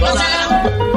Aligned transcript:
Well, 0.00 0.14
now. 0.14 0.89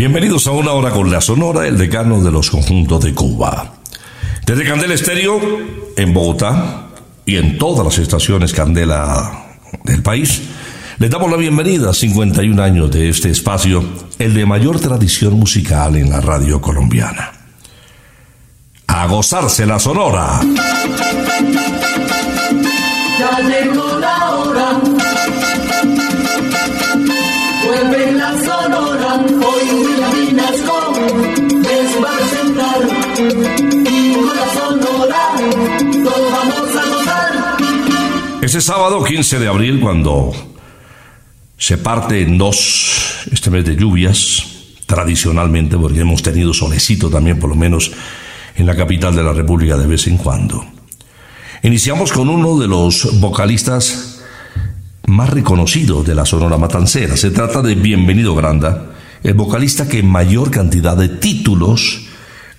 Bienvenidos 0.00 0.46
a 0.46 0.52
una 0.52 0.72
hora 0.72 0.92
con 0.92 1.10
la 1.10 1.20
Sonora, 1.20 1.66
el 1.66 1.76
decano 1.76 2.22
de 2.22 2.32
los 2.32 2.48
conjuntos 2.48 3.04
de 3.04 3.12
Cuba. 3.12 3.74
Desde 4.46 4.64
Candela 4.64 4.94
Estéreo, 4.94 5.38
en 5.94 6.14
Bogotá 6.14 6.86
y 7.26 7.36
en 7.36 7.58
todas 7.58 7.84
las 7.84 7.98
estaciones 7.98 8.54
Candela 8.54 9.58
del 9.84 10.02
país, 10.02 10.40
les 10.98 11.10
damos 11.10 11.30
la 11.30 11.36
bienvenida 11.36 11.90
a 11.90 11.92
51 11.92 12.62
años 12.62 12.90
de 12.90 13.10
este 13.10 13.28
espacio, 13.28 13.84
el 14.18 14.32
de 14.32 14.46
mayor 14.46 14.80
tradición 14.80 15.34
musical 15.34 15.94
en 15.96 16.08
la 16.08 16.22
radio 16.22 16.62
colombiana. 16.62 17.32
A 18.86 19.06
gozarse 19.06 19.66
la 19.66 19.78
Sonora. 19.78 20.40
Ya 23.18 23.38
llegó 23.46 23.98
la 23.98 24.30
hora. 24.30 24.80
Vuelve 27.66 28.12
la 28.12 28.30
sonora. 28.38 29.24
Hoy 29.46 29.89
Todos 36.04 36.32
vamos 36.32 36.76
a. 36.76 37.56
Ese 38.42 38.60
sábado 38.60 39.04
15 39.04 39.38
de 39.38 39.48
abril, 39.48 39.80
cuando 39.80 40.32
se 41.56 41.78
parte 41.78 42.22
en 42.22 42.38
dos 42.38 43.26
este 43.30 43.50
mes 43.50 43.64
de 43.64 43.76
lluvias, 43.76 44.44
tradicionalmente, 44.86 45.76
porque 45.76 46.00
hemos 46.00 46.22
tenido 46.22 46.52
solecito 46.52 47.10
también, 47.10 47.38
por 47.38 47.50
lo 47.50 47.56
menos 47.56 47.92
en 48.56 48.66
la 48.66 48.74
capital 48.74 49.14
de 49.14 49.22
la 49.22 49.32
República 49.32 49.76
de 49.76 49.86
vez 49.86 50.06
en 50.08 50.16
cuando. 50.16 50.64
Iniciamos 51.62 52.10
con 52.12 52.28
uno 52.28 52.58
de 52.58 52.66
los 52.66 53.20
vocalistas 53.20 54.22
más 55.06 55.30
reconocidos 55.30 56.06
de 56.06 56.14
la 56.14 56.24
Sonora 56.24 56.56
Matancera. 56.56 57.16
Se 57.16 57.30
trata 57.30 57.62
de 57.62 57.74
Bienvenido 57.74 58.34
Granda, 58.34 58.90
el 59.22 59.34
vocalista 59.34 59.86
que 59.88 60.02
mayor 60.02 60.50
cantidad 60.50 60.96
de 60.96 61.08
títulos 61.08 62.02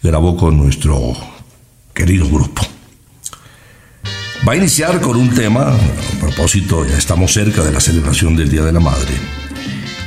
grabó 0.03 0.37
con 0.37 0.57
nuestro 0.57 1.13
querido 1.93 2.27
grupo. 2.27 2.61
Va 4.47 4.53
a 4.53 4.55
iniciar 4.55 4.99
con 5.01 5.17
un 5.17 5.29
tema, 5.35 5.71
a 5.71 6.19
propósito, 6.19 6.85
ya 6.85 6.97
estamos 6.97 7.31
cerca 7.31 7.63
de 7.63 7.71
la 7.71 7.79
celebración 7.79 8.35
del 8.35 8.49
Día 8.49 8.63
de 8.63 8.73
la 8.73 8.79
Madre, 8.79 9.13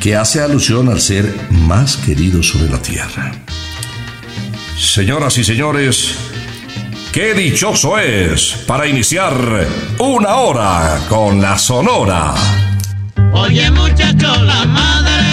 que 0.01 0.17
hace 0.17 0.41
alusión 0.41 0.89
al 0.89 1.01
ser 1.01 1.33
más 1.51 1.97
querido 1.97 2.43
sobre 2.43 2.69
la 2.69 2.83
tierra. 2.83 3.33
Señoras 4.77 5.39
y 5.39 5.45
señores, 5.45 6.17
qué 7.12 7.33
dichoso 7.33 7.97
es 7.99 8.65
para 8.67 8.89
iniciar 8.89 9.35
una 10.01 10.35
hora 10.37 11.01
con 11.09 11.41
la 11.41 11.56
Sonora. 11.56 12.35
Oye 13.33 13.71
muchacho, 13.71 14.35
la 14.43 14.65
madre 14.65 15.24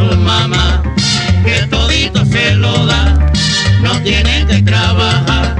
su 0.00 0.16
mamá, 0.16 0.82
que 1.44 1.66
todito 1.66 2.24
se 2.24 2.54
lo 2.54 2.86
da, 2.86 3.18
no 3.82 3.92
tiene 4.02 4.46
que 4.46 4.62
trabajar, 4.62 5.56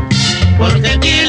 porque 0.58 0.96
tiene 0.98 1.19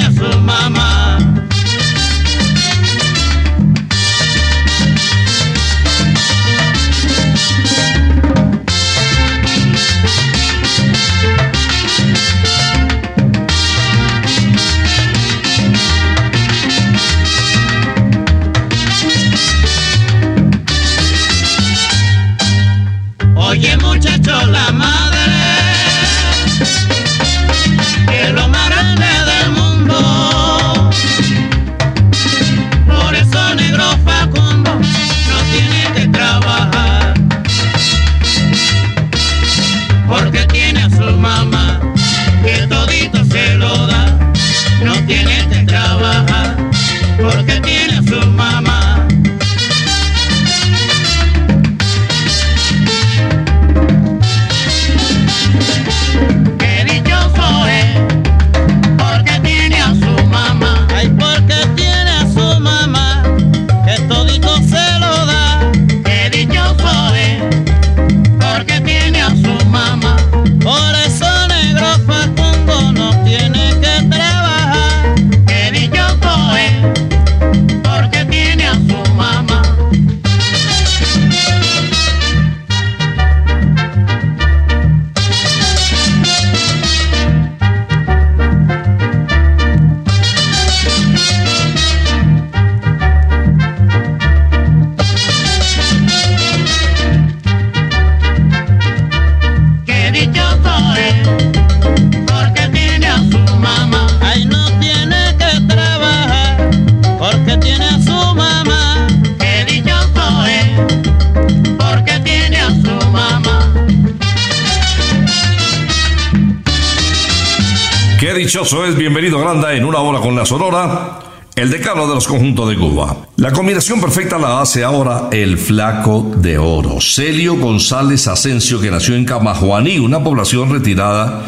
Es, 118.53 118.97
bienvenido 118.97 119.39
Granda 119.39 119.73
en 119.73 119.85
una 119.85 119.99
hora 119.99 120.19
con 120.19 120.35
la 120.35 120.45
Sonora, 120.45 121.19
el 121.55 121.71
decano 121.71 122.05
de 122.05 122.15
los 122.15 122.27
conjuntos 122.27 122.67
de 122.67 122.75
Cuba. 122.75 123.29
La 123.37 123.53
combinación 123.53 124.01
perfecta 124.01 124.37
la 124.37 124.59
hace 124.59 124.83
ahora 124.83 125.29
el 125.31 125.57
flaco 125.57 126.33
de 126.35 126.57
oro, 126.57 126.99
Celio 126.99 127.55
González 127.55 128.27
Asensio, 128.27 128.81
que 128.81 128.91
nació 128.91 129.15
en 129.15 129.23
Camajuaní, 129.23 129.99
una 129.99 130.21
población 130.21 130.69
retirada 130.69 131.45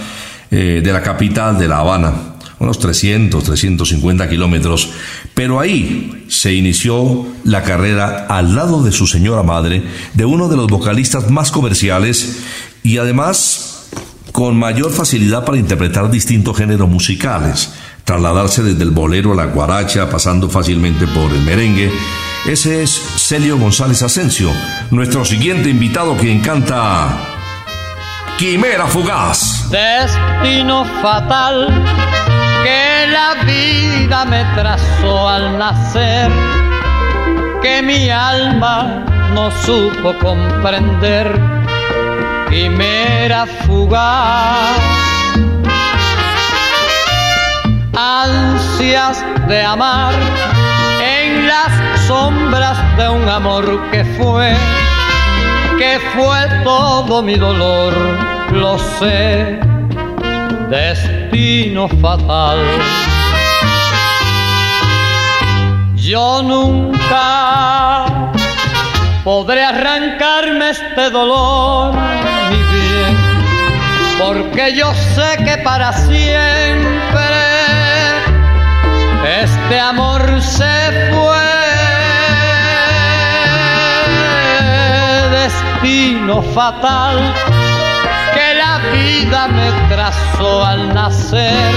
eh, 0.50 0.79
de 0.81 0.94
la 0.94 1.03
capital 1.03 1.59
de 1.59 1.67
La 1.67 1.79
Habana, 1.79 2.13
unos 2.59 2.79
300, 2.79 3.44
350 3.44 4.29
kilómetros, 4.29 4.91
pero 5.33 5.59
ahí 5.59 6.25
se 6.29 6.53
inició 6.53 7.27
la 7.44 7.63
carrera 7.63 8.27
al 8.29 8.56
lado 8.56 8.81
de 8.81 8.94
su 8.94 9.07
señora 9.07 9.44
madre, 9.44 9.83
de 10.13 10.23
uno 10.23 10.47
de 10.47 10.56
los 10.56 10.67
vocalistas 10.67 11.29
más 11.29 11.51
comerciales 11.51 12.44
y 12.81 12.97
además 12.97 13.72
con 14.44 14.60
mayor 14.60 14.92
facilidad 14.92 15.45
para 15.45 15.57
interpretar 15.57 16.12
distintos 16.12 16.57
géneros 16.57 16.90
musicales, 16.90 17.74
trasladarse 18.04 18.62
desde 18.62 18.84
el 18.84 18.92
bolero 18.92 19.31
a 19.31 19.36
la 19.36 19.45
guaracha, 19.45 20.10
pasando 20.10 20.50
fácilmente 20.50 21.07
por 21.07 21.31
el 21.31 21.40
merengue. 21.44 21.90
Ese 22.45 22.84
es 22.84 22.92
Celio 22.92 23.57
González 23.57 24.04
Asensio, 24.04 24.51
nuestro 24.92 25.24
siguiente 25.24 25.69
invitado 25.69 26.18
quien 26.18 26.42
canta 26.42 27.07
Quimera 28.38 28.86
Fugaz. 28.86 29.69
Destino 29.72 30.84
fatal 31.01 31.69
que 32.66 33.07
la 33.13 33.45
vida 33.45 34.25
me 34.25 34.44
trazó 34.56 35.30
al 35.30 35.57
nacer, 35.57 36.30
que 37.62 37.81
mi 37.81 38.10
alma 38.10 39.06
no 39.34 39.50
supo 39.66 40.13
comprender. 40.19 41.62
Quimera 42.53 43.47
fugaz, 43.65 44.79
ansias 47.97 49.25
de 49.47 49.63
amar 49.63 50.13
en 51.01 51.47
las 51.47 51.71
sombras 52.05 52.77
de 52.95 53.09
un 53.09 53.27
amor 53.27 53.65
que 53.89 54.05
fue 54.05 54.55
que 55.79 56.00
fue 56.13 56.38
todo 56.63 57.23
mi 57.23 57.38
dolor, 57.38 57.91
lo 58.51 58.77
sé, 58.99 59.59
destino 60.69 61.87
fatal. 62.04 62.59
Yo 65.95 66.44
nunca 66.44 68.06
podré 69.23 69.63
arrancarme 69.63 70.69
este 70.69 71.09
dolor, 71.09 71.95
porque 74.19 74.76
yo 74.76 74.94
sé 74.94 75.44
que 75.44 75.57
para 75.57 75.92
siempre 75.94 77.24
este 79.42 79.80
amor 79.80 80.42
se 80.42 81.10
fue 81.12 81.38
destino 85.31 86.42
fatal 86.42 87.33
que 88.33 88.54
la 88.56 88.80
vida 88.92 89.48
me 89.48 89.72
trazó 89.94 90.66
al 90.66 90.94
nacer, 90.94 91.72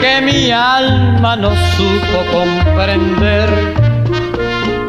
que 0.00 0.20
mi 0.20 0.50
alma 0.50 1.36
no 1.36 1.50
supo 1.76 2.24
comprender, 2.32 3.74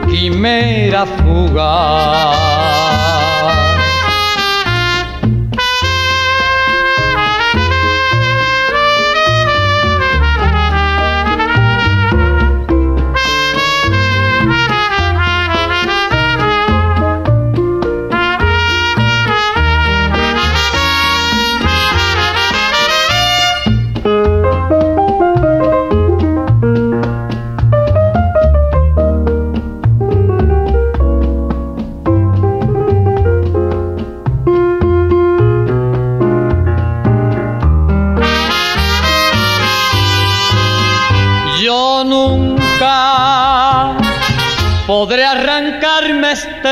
quimera 0.09 1.05
fugaz. 1.05 3.10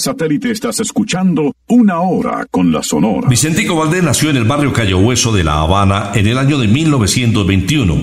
Satélite 0.00 0.50
estás 0.50 0.80
escuchando 0.80 1.54
Una 1.68 2.00
Hora 2.00 2.46
con 2.50 2.72
la 2.72 2.82
Sonora. 2.82 3.28
Vicentico 3.28 3.76
Valdés 3.76 4.02
nació 4.02 4.30
en 4.30 4.36
el 4.36 4.44
barrio 4.44 4.72
Cayo 4.72 4.98
Hueso 4.98 5.32
de 5.32 5.44
La 5.44 5.60
Habana 5.60 6.10
en 6.14 6.26
el 6.26 6.38
año 6.38 6.58
de 6.58 6.66
1921, 6.66 7.96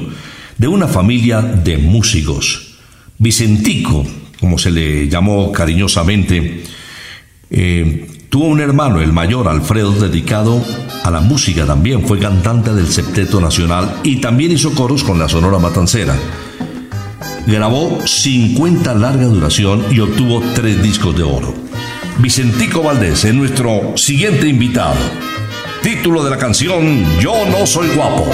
de 0.57 0.67
una 0.67 0.87
familia 0.87 1.41
de 1.41 1.77
músicos. 1.77 2.77
Vicentico, 3.17 4.05
como 4.39 4.57
se 4.57 4.71
le 4.71 5.09
llamó 5.09 5.51
cariñosamente, 5.51 6.63
eh, 7.49 8.07
tuvo 8.29 8.45
un 8.45 8.59
hermano, 8.59 9.01
el 9.01 9.11
mayor 9.11 9.47
Alfredo, 9.47 9.91
dedicado 9.93 10.63
a 11.03 11.11
la 11.11 11.21
música 11.21 11.65
también. 11.65 12.05
Fue 12.05 12.19
cantante 12.19 12.73
del 12.73 12.87
Septeto 12.87 13.41
Nacional 13.41 14.01
y 14.03 14.17
también 14.17 14.51
hizo 14.51 14.73
coros 14.73 15.03
con 15.03 15.17
la 15.19 15.27
Sonora 15.27 15.59
Matancera. 15.59 16.15
Grabó 17.47 18.05
50 18.05 18.93
larga 18.95 19.25
duración 19.25 19.85
y 19.89 19.99
obtuvo 19.99 20.43
tres 20.53 20.81
discos 20.83 21.15
de 21.15 21.23
oro. 21.23 21.66
Vicentico 22.19 22.81
Valdés 22.81 23.25
es 23.25 23.33
nuestro 23.33 23.95
siguiente 23.95 24.47
invitado. 24.47 24.95
Título 25.81 26.23
de 26.23 26.31
la 26.31 26.37
canción 26.37 27.05
Yo 27.19 27.33
no 27.45 27.65
soy 27.65 27.89
guapo. 27.95 28.25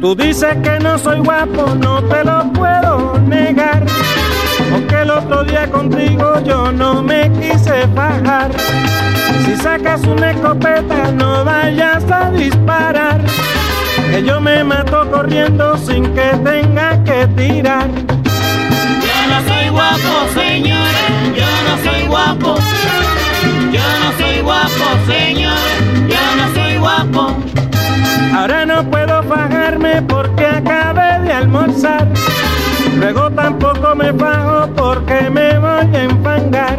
Tú 0.00 0.14
dices 0.14 0.56
que 0.62 0.78
no 0.78 0.98
soy 0.98 1.18
guapo, 1.18 1.74
no 1.74 2.02
te 2.04 2.24
lo 2.24 2.52
puedo 2.52 3.18
negar. 3.20 3.84
Porque 4.70 5.02
el 5.02 5.10
otro 5.10 5.44
día 5.44 5.70
contigo 5.70 6.40
yo 6.44 6.70
no 6.70 7.02
me 7.02 7.30
quise 7.32 7.86
bajar. 7.94 8.50
Si 9.44 9.56
sacas 9.56 10.02
una 10.02 10.30
escopeta, 10.30 11.10
no 11.12 11.44
vayas 11.44 12.04
a 12.10 12.30
disparar. 12.30 13.24
Que 14.10 14.22
yo 14.22 14.40
me 14.40 14.62
mato 14.62 15.10
corriendo 15.10 15.76
sin 15.76 16.04
que 16.14 16.30
tenga 16.44 17.02
que 17.04 17.26
tirar 17.36 17.88
no 19.28 19.48
soy 19.48 19.68
guapo, 19.68 20.28
señores, 20.34 21.36
yo 21.36 21.46
no 21.66 21.90
soy 21.90 22.06
guapo. 22.06 22.56
Yo 23.76 23.82
no 24.02 24.18
soy 24.18 24.40
guapo, 24.40 24.86
señores, 25.06 25.80
yo 26.08 26.22
no 26.38 26.54
soy 26.54 26.76
guapo. 26.78 27.36
Ahora 28.34 28.64
no 28.64 28.82
puedo 28.90 29.22
bajarme 29.22 30.00
porque 30.02 30.46
acabé 30.46 31.20
de 31.20 31.32
almorzar. 31.32 32.08
Luego 32.98 33.30
tampoco 33.32 33.94
me 33.94 34.12
bajo 34.12 34.68
porque 34.74 35.28
me 35.28 35.58
voy 35.58 35.94
a 35.94 36.02
enfangar. 36.04 36.78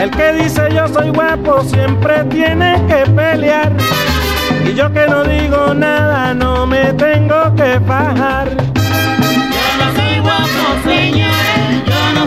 El 0.00 0.10
que 0.10 0.32
dice 0.32 0.62
yo 0.74 0.88
soy 0.88 1.10
guapo 1.10 1.62
siempre 1.62 2.24
tiene 2.24 2.82
que 2.88 3.08
pelear. 3.10 3.72
Y 4.68 4.74
yo 4.74 4.92
que 4.92 5.06
no 5.06 5.22
digo 5.22 5.72
nada 5.72 6.34
no 6.34 6.66
me 6.66 6.92
tengo 6.94 7.54
que 7.54 7.78
bajar. 7.78 8.48
Yo 8.50 9.66
no 9.78 9.86
soy 9.96 10.18
guapo, 10.18 10.64
señor 10.84 11.32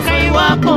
soy 0.06 0.28
guapo, 0.28 0.76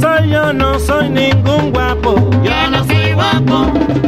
Soy, 0.00 0.30
yo 0.30 0.52
no 0.52 0.78
soy 0.78 1.08
ningún 1.08 1.72
guapo. 1.72 2.14
Yo 2.42 2.70
no 2.70 2.84
soy 2.84 3.12
guapo. 3.12 4.05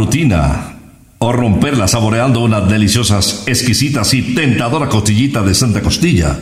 Rutina 0.00 0.76
o 1.18 1.30
romperla 1.30 1.86
saboreando 1.86 2.40
unas 2.40 2.66
deliciosas, 2.70 3.42
exquisitas 3.46 4.14
y 4.14 4.34
tentadoras 4.34 4.88
costillitas 4.88 5.44
de 5.44 5.54
Santa 5.54 5.82
Costilla. 5.82 6.38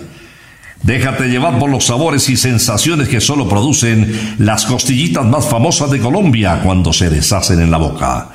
Déjate 0.84 1.26
llevar 1.26 1.58
por 1.58 1.68
los 1.68 1.86
sabores 1.86 2.28
y 2.28 2.36
sensaciones 2.36 3.08
que 3.08 3.20
solo 3.20 3.48
producen 3.48 4.36
las 4.38 4.64
costillitas 4.64 5.26
más 5.26 5.48
famosas 5.48 5.90
de 5.90 5.98
Colombia 5.98 6.60
cuando 6.62 6.92
se 6.92 7.10
deshacen 7.10 7.60
en 7.60 7.72
la 7.72 7.78
boca. 7.78 8.28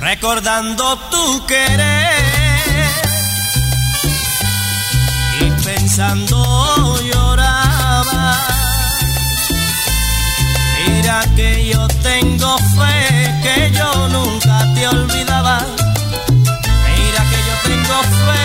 Recordando 0.00 0.98
tu 1.10 1.46
querer 1.46 2.88
y 5.40 5.50
pensando 5.64 7.00
lloraba. 7.02 8.38
Mira 10.86 11.22
que 11.36 11.68
yo 11.68 11.86
tengo 12.02 12.58
fe 12.58 13.34
que 13.42 13.72
yo 13.72 14.08
nunca 14.08 14.74
te 14.74 14.88
olvidaba. 14.88 15.58
Mira 16.88 17.22
que 17.30 17.38
yo 17.48 17.54
tengo 17.68 18.02
fe 18.24 18.44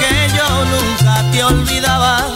que 0.00 0.36
yo 0.36 0.64
nunca 0.74 1.30
te 1.30 1.44
olvidaba. 1.44 2.26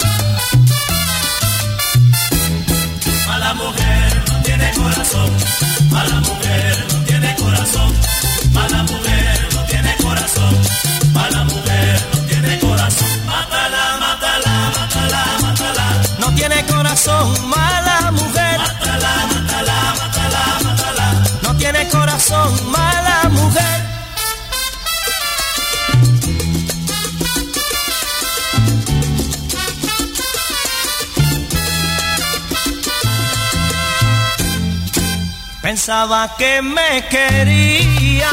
Mala 3.27 3.55
mujer 3.55 4.25
no 4.31 4.43
tiene 4.43 4.71
corazón, 4.75 5.31
mala 5.91 6.21
mujer 6.21 6.92
mala 8.53 8.83
mujer 8.85 9.49
no 9.55 9.63
tiene 9.65 9.97
corazón, 9.97 10.55
mala 11.13 11.45
mujer 11.45 12.09
no 12.13 12.19
tiene 12.27 12.59
corazón, 12.59 13.27
mátala, 13.27 13.97
mátala, 14.01 14.73
mátala, 14.77 15.25
mátala, 15.43 15.87
no 16.19 16.35
tiene 16.35 16.65
corazón, 16.67 17.49
mala 17.49 18.11
mujer, 18.13 18.59
mátala, 18.59 19.27
mátala, 19.35 19.95
mátala, 19.99 20.43
mátala, 20.65 21.25
no 21.43 21.57
tiene 21.57 21.89
corazón, 21.89 22.71
mala 22.71 23.29
mujer. 23.31 24.02
Pensaba 35.75 36.29
que 36.37 36.61
me 36.61 37.03
quería 37.09 38.31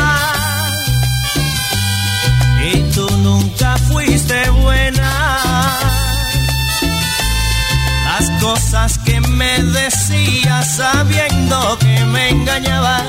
y 2.70 2.82
tú 2.94 3.10
nunca 3.20 3.78
fuiste 3.78 4.50
buena. 4.50 5.40
Las 8.04 8.30
cosas 8.42 8.98
que 9.06 9.22
me 9.22 9.58
decías 9.64 10.76
sabiendo 10.76 11.78
que 11.80 12.04
me 12.12 12.30
engañabas. 12.30 13.06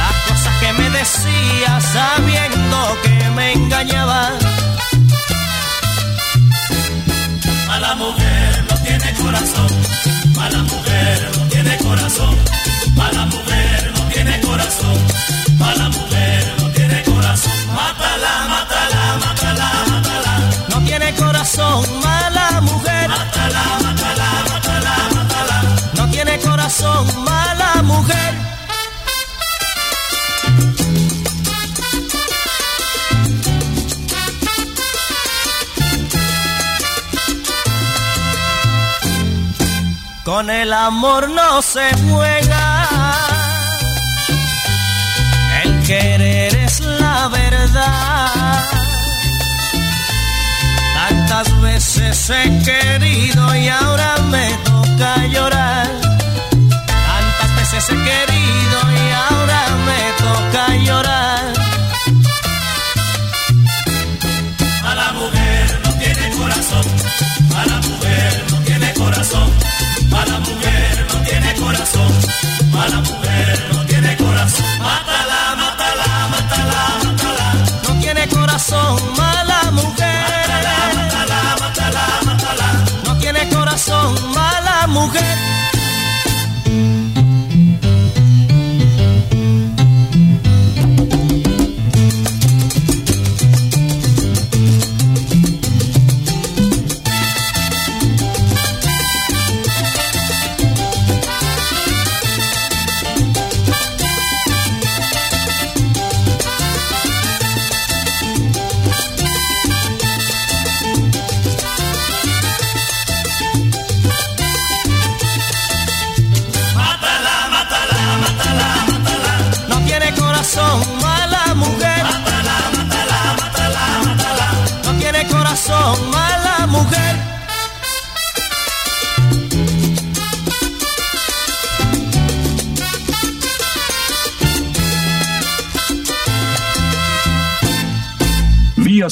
Las 0.00 0.16
cosas 0.28 0.54
que 0.62 0.72
me 0.72 0.88
decías 0.88 1.84
sabiendo 1.92 2.96
que 3.02 3.30
me 3.36 3.52
engañabas. 3.52 4.32
Mala 7.66 7.94
mujer 7.94 8.64
no 8.70 8.76
tiene 8.78 9.12
corazón. 9.22 9.68
Mala 10.34 10.62
mujer 10.62 11.30
no 11.36 11.48
tiene 11.48 11.76
corazón. 11.76 12.52
Mala 12.96 13.24
mujer 13.26 13.92
no 13.96 14.02
tiene 14.12 14.40
corazón. 14.40 14.96
Mala 15.58 15.88
mujer 15.88 16.54
no 16.58 16.68
tiene 16.70 17.02
corazón. 17.02 17.52
Mátala, 17.74 18.32
mátala, 18.52 19.02
mátala, 19.24 19.68
mátala. 19.90 20.34
No 20.68 20.78
tiene 20.84 21.14
corazón, 21.14 21.84
mala 22.02 22.60
mujer. 22.60 23.08
Mátala, 23.08 23.64
mátala, 23.84 24.28
mátala, 24.50 24.94
mátala. 25.14 25.62
No 25.94 26.08
tiene 26.10 26.38
corazón, 26.38 27.24
mala 27.24 27.82
mujer. 27.82 28.32
Con 40.24 40.48
el 40.50 40.72
amor 40.72 41.28
no 41.30 41.60
se 41.62 41.90
juega. 42.08 42.61
Tantas 50.94 51.60
veces 51.62 52.30
he 52.30 52.62
querido 52.62 53.56
y 53.56 53.68
ahora 53.68 54.16
me 54.30 54.52
toca 54.64 55.26
llorar. 55.26 55.88
Tantas 56.50 57.56
veces 57.56 57.88
he 57.88 57.94
querido 57.94 58.78
y 58.92 59.10
ahora 59.30 59.60
me 59.86 60.12
toca 60.22 60.76
llorar. 60.84 61.52
Mala 64.82 65.12
mujer 65.12 65.80
no 65.84 65.92
tiene 65.94 66.30
corazón. 66.36 66.84
Mala 67.48 67.80
mujer 67.88 68.44
no 68.50 68.56
tiene 68.58 68.92
corazón. 68.92 69.50
Mala 70.10 70.38
mujer 70.40 71.06
no 71.10 71.18
tiene 71.22 71.54
corazón. 71.54 72.12
Mala 72.70 73.00
mujer 73.00 73.61
corazón, 78.52 78.96
mala 79.16 79.51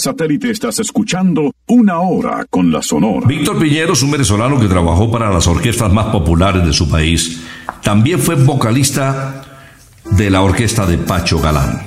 satélite 0.00 0.50
estás 0.50 0.78
escuchando 0.80 1.52
Una 1.68 2.00
Hora 2.00 2.46
con 2.48 2.72
la 2.72 2.82
Sonora. 2.82 3.26
Víctor 3.26 3.58
Piñeros, 3.58 4.02
un 4.02 4.10
venezolano 4.10 4.58
que 4.58 4.66
trabajó 4.66 5.10
para 5.10 5.30
las 5.30 5.46
orquestas 5.46 5.92
más 5.92 6.06
populares 6.06 6.64
de 6.66 6.72
su 6.72 6.88
país, 6.88 7.42
también 7.82 8.18
fue 8.18 8.34
vocalista 8.34 9.42
de 10.10 10.30
la 10.30 10.42
orquesta 10.42 10.86
de 10.86 10.98
Pacho 10.98 11.38
Galán. 11.40 11.82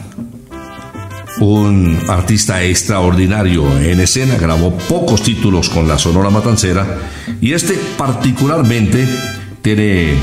Un 1.40 2.00
artista 2.08 2.64
extraordinario 2.64 3.66
en 3.80 4.00
escena, 4.00 4.38
grabó 4.38 4.78
pocos 4.78 5.24
títulos 5.24 5.70
con 5.70 5.88
la 5.88 5.98
Sonora 5.98 6.30
Matancera 6.30 7.00
y 7.42 7.54
este 7.54 7.78
particularmente 7.98 9.08
tiene 9.62 10.14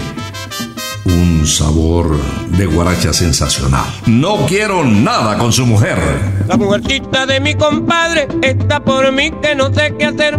un 1.05 1.47
sabor 1.47 2.19
de 2.49 2.67
guaracha 2.67 3.13
sensacional. 3.13 3.87
No 4.07 4.47
quiero 4.47 4.85
nada 4.85 5.39
con 5.39 5.53
su 5.53 5.67
mujer. 5.67 5.99
La 6.47 6.57
mujercita 6.57 7.27
de 7.27 7.41
mi 7.41 7.55
compadre 7.55 8.29
está 8.43 8.81
por 8.81 9.11
mí 9.13 9.31
que 9.43 9.55
no 9.55 9.73
sé 9.73 9.95
qué 9.99 10.07
hacer. 10.07 10.39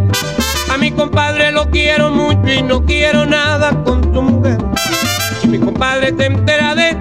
A 0.72 0.78
mi 0.78 0.92
compadre 0.92 1.52
lo 1.52 1.70
quiero 1.70 2.12
mucho 2.12 2.52
y 2.52 2.62
no 2.62 2.86
quiero 2.86 3.26
nada 3.26 3.84
con 3.84 4.04
su 4.04 4.22
mujer. 4.22 4.58
Si 5.42 5.48
mi 5.48 5.60
compadre 5.60 6.14
se 6.18 6.26
entera 6.26 6.76
de 6.76 6.98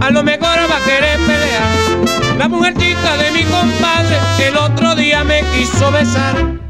a 0.00 0.10
lo 0.10 0.22
mejor 0.22 0.58
va 0.70 0.76
a 0.76 0.84
querer 0.84 1.18
pelear. 1.18 2.38
La 2.38 2.48
mujercita 2.48 3.16
de 3.16 3.30
mi 3.32 3.44
compadre 3.44 4.16
el 4.46 4.56
otro 4.56 4.94
día 4.94 5.24
me 5.24 5.40
quiso 5.52 5.90
besar. 5.90 6.65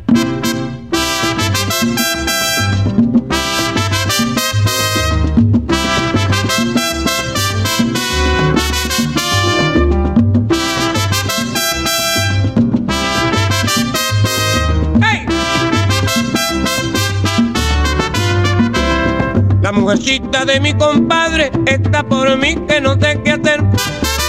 La 19.87 19.92
mujercita 19.92 20.44
de 20.44 20.59
mi 20.59 20.75
compadre 20.75 21.53
está 21.64 22.03
por 22.03 22.37
mí 22.38 22.57
que 22.68 22.81
no 22.81 22.94
sé 22.94 23.20
qué 23.22 23.31
hacer. 23.31 23.62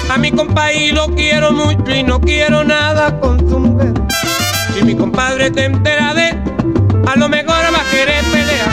A 0.08 0.16
mi 0.20 0.32
compadre 0.32 0.94
lo 0.94 1.08
quiero 1.08 1.52
mucho 1.52 1.96
y 1.96 2.04
no 2.04 2.22
quiero 2.22 2.64
nada 2.64 3.20
con 3.20 3.40
su 3.40 3.58
mujer. 3.58 3.92
Si 4.76 4.86
mi 4.86 4.94
compadre 4.94 5.50
te 5.50 5.66
entera 5.66 6.14
de 6.14 6.30
a 7.08 7.16
lo 7.16 7.28
mejor 7.28 7.56
va 7.74 7.82
a 7.82 7.90
querer 7.90 8.24
pelear. 8.26 8.70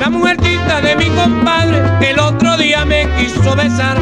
La 0.00 0.10
mujercita 0.10 0.82
de 0.82 0.96
mi 0.96 1.06
compadre 1.06 1.80
el 2.06 2.18
otro 2.18 2.58
día 2.58 2.84
me 2.84 3.08
quiso 3.16 3.56
besar. 3.56 3.96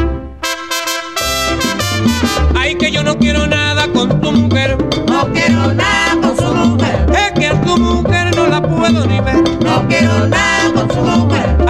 Ay, 2.59 2.75
que 2.75 2.91
yo 2.91 3.03
no 3.03 3.17
quiero 3.17 3.47
nada 3.47 3.87
con 3.87 4.19
tu 4.19 4.33
mujer. 4.33 4.77
No 5.07 5.31
quiero 5.31 5.73
nada 5.73 6.17
con 6.21 6.35
su 6.35 6.53
mujer. 6.53 7.05
Es 7.13 7.39
que 7.39 7.47
a 7.47 7.61
tu 7.61 7.77
mujer 7.77 8.35
no 8.35 8.47
la 8.47 8.61
puedo 8.61 9.07
ni 9.07 9.21
ver. 9.21 9.41
No 9.63 9.87
quiero 9.87 10.27
nada 10.27 10.73
con 10.73 10.91
su 10.91 10.99
mujer. 10.99 11.60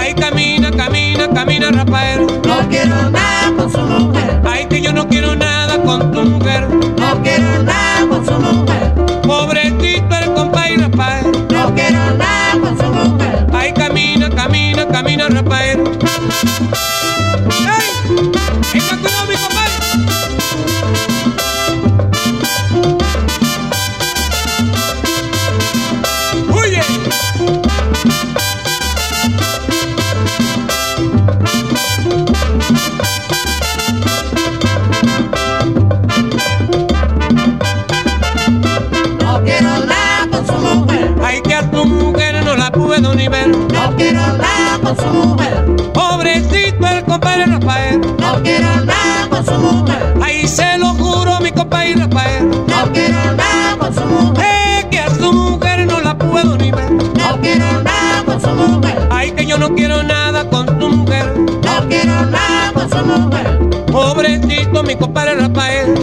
Compadre 65.01 65.35
Rafael. 65.35 65.93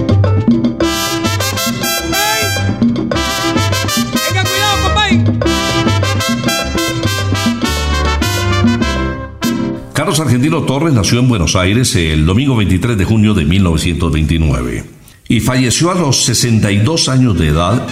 Carlos 9.92 10.20
Argentino 10.20 10.62
Torres 10.62 10.94
nació 10.94 11.18
en 11.20 11.28
Buenos 11.28 11.54
Aires 11.54 11.94
el 11.94 12.26
domingo 12.26 12.56
23 12.56 12.98
de 12.98 13.04
junio 13.04 13.34
de 13.34 13.44
1929 13.44 14.84
y 15.28 15.38
falleció 15.40 15.92
a 15.92 15.94
los 15.94 16.24
62 16.24 17.08
años 17.08 17.38
de 17.38 17.46
edad 17.48 17.86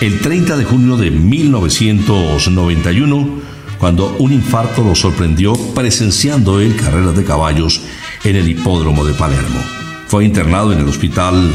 el 0.00 0.20
30 0.20 0.56
de 0.56 0.64
junio 0.64 0.96
de 0.96 1.10
1991 1.10 3.42
cuando 3.78 4.14
un 4.18 4.32
infarto 4.32 4.84
lo 4.84 4.94
sorprendió 4.94 5.54
presenciando 5.74 6.60
él 6.60 6.76
carreras 6.76 7.16
de 7.16 7.24
caballos 7.24 7.80
en 8.22 8.36
el 8.36 8.48
hipódromo 8.48 9.04
de 9.04 9.14
Palermo. 9.14 9.81
Fue 10.12 10.26
internado 10.26 10.74
en 10.74 10.80
el 10.80 10.88
hospital 10.88 11.50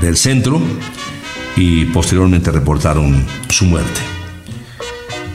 del 0.00 0.16
centro 0.16 0.62
y 1.56 1.84
posteriormente 1.86 2.52
reportaron 2.52 3.26
su 3.48 3.64
muerte. 3.64 4.00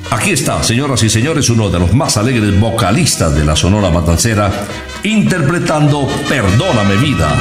Aquí 0.09 0.31
está, 0.31 0.63
señoras 0.63 1.03
y 1.03 1.09
señores, 1.09 1.49
uno 1.49 1.69
de 1.69 1.79
los 1.79 1.93
más 1.93 2.15
alegres 2.15 2.57
vocalistas 2.57 3.35
de 3.35 3.43
la 3.43 3.57
Sonora 3.57 3.89
Matancera, 3.89 4.49
interpretando 5.03 6.07
Perdóname 6.29 6.95
vida. 6.95 7.35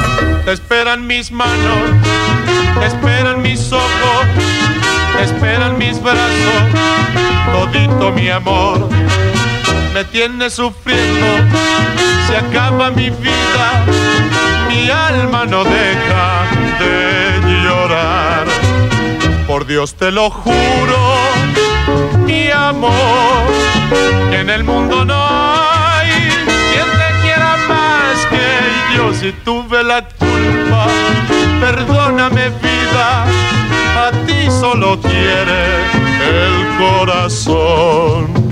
Esperan 0.48 1.06
mis 1.06 1.30
manos, 1.30 1.90
esperan 2.84 3.42
mis 3.42 3.70
ojos, 3.70 4.26
esperan 5.22 5.78
mis 5.78 6.02
brazos, 6.02 6.64
todito 7.52 8.10
mi 8.10 8.28
amor. 8.28 8.88
Me 9.94 10.02
tiene 10.02 10.50
sufriendo, 10.50 11.26
se 12.26 12.38
acaba 12.38 12.90
mi 12.90 13.10
vida, 13.10 13.84
mi 14.72 14.90
alma 14.90 15.44
no 15.44 15.64
deja 15.64 16.46
de 16.80 17.62
llorar. 17.64 18.46
Por 19.46 19.66
Dios 19.66 19.94
te 19.94 20.10
lo 20.10 20.30
juro, 20.30 21.00
mi 22.26 22.50
amor, 22.50 23.44
que 24.30 24.40
en 24.40 24.50
el 24.50 24.64
mundo 24.64 25.04
no 25.04 25.14
hay 25.14 26.10
quien 26.70 26.88
te 27.00 27.08
quiera 27.22 27.56
más 27.68 28.26
que 28.30 28.96
yo. 28.96 29.12
Si 29.12 29.32
tuve 29.44 29.84
la 29.84 30.02
culpa, 30.02 30.86
perdóname 31.60 32.48
vida, 32.48 33.24
a 34.06 34.10
ti 34.26 34.50
solo 34.60 34.98
quiere 35.00 35.62
el 36.34 36.78
corazón. 36.78 38.51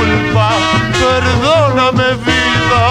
culpa. 0.00 0.50
Perdóname 0.92 2.14
vida, 2.24 2.84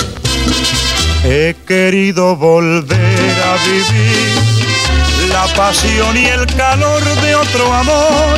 He 1.23 1.55
querido 1.65 2.35
volver 2.35 3.33
a 3.49 3.53
vivir 3.65 5.29
la 5.29 5.45
pasión 5.55 6.17
y 6.17 6.25
el 6.25 6.45
calor 6.57 7.05
de 7.21 7.35
otro 7.35 7.73
amor, 7.73 8.37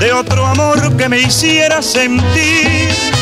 de 0.00 0.10
otro 0.14 0.46
amor 0.46 0.96
que 0.96 1.10
me 1.10 1.18
hiciera 1.20 1.82
sentir 1.82 3.13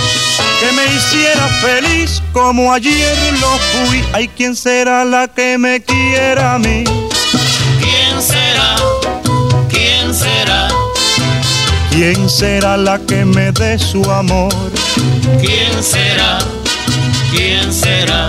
que 0.63 0.73
me 0.73 0.87
hiciera 0.95 1.49
feliz 1.61 2.23
como 2.33 2.73
ayer 2.73 3.17
lo 3.41 3.59
fui. 3.59 4.05
Hay 4.13 4.29
quien 4.29 4.55
será 4.55 5.05
la 5.05 5.27
que 5.27 5.59
me 5.59 5.83
quiera 5.83 6.55
a 6.55 6.59
mí. 6.59 6.85
¿Quién 7.81 8.23
será? 8.23 8.77
¿Quién 9.69 10.15
será? 10.15 10.69
¿Quién 11.91 12.31
será 12.31 12.77
la 12.77 12.99
que 13.01 13.25
me 13.25 13.51
dé 13.51 13.77
su 13.77 14.09
amor? 14.09 14.55
¿Quién 15.41 15.83
será? 15.83 16.39
¿Quién 17.33 17.73
será? 17.73 18.29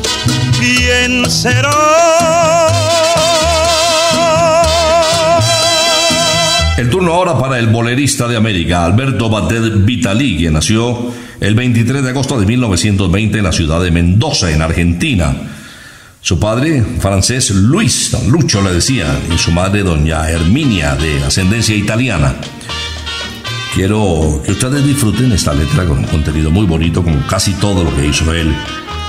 ¿Quién 0.61 1.27
será? 1.27 1.71
El 6.77 6.87
turno 6.91 7.13
ahora 7.13 7.35
para 7.39 7.57
el 7.57 7.65
bolerista 7.65 8.27
de 8.27 8.37
América, 8.37 8.85
Alberto 8.85 9.27
Batet 9.27 9.83
Vitali, 9.83 10.37
quien 10.37 10.53
nació 10.53 11.11
el 11.39 11.55
23 11.55 12.03
de 12.03 12.09
agosto 12.11 12.39
de 12.39 12.45
1920 12.45 13.39
en 13.39 13.43
la 13.43 13.51
ciudad 13.51 13.81
de 13.81 13.89
Mendoza, 13.89 14.51
en 14.51 14.61
Argentina. 14.61 15.35
Su 16.21 16.39
padre, 16.39 16.85
francés 16.99 17.49
Luis, 17.49 18.15
Lucho 18.27 18.61
le 18.61 18.71
decía, 18.71 19.19
y 19.33 19.39
su 19.39 19.51
madre, 19.51 19.81
doña 19.81 20.29
Herminia, 20.29 20.95
de 20.95 21.23
ascendencia 21.23 21.75
italiana. 21.75 22.35
Quiero 23.73 24.43
que 24.45 24.51
ustedes 24.51 24.85
disfruten 24.85 25.31
esta 25.31 25.55
letra 25.55 25.85
con 25.85 25.97
un 25.97 26.05
contenido 26.05 26.51
muy 26.51 26.67
bonito, 26.67 27.01
como 27.01 27.25
casi 27.25 27.53
todo 27.53 27.83
lo 27.83 27.95
que 27.95 28.05
hizo 28.05 28.31
él, 28.31 28.53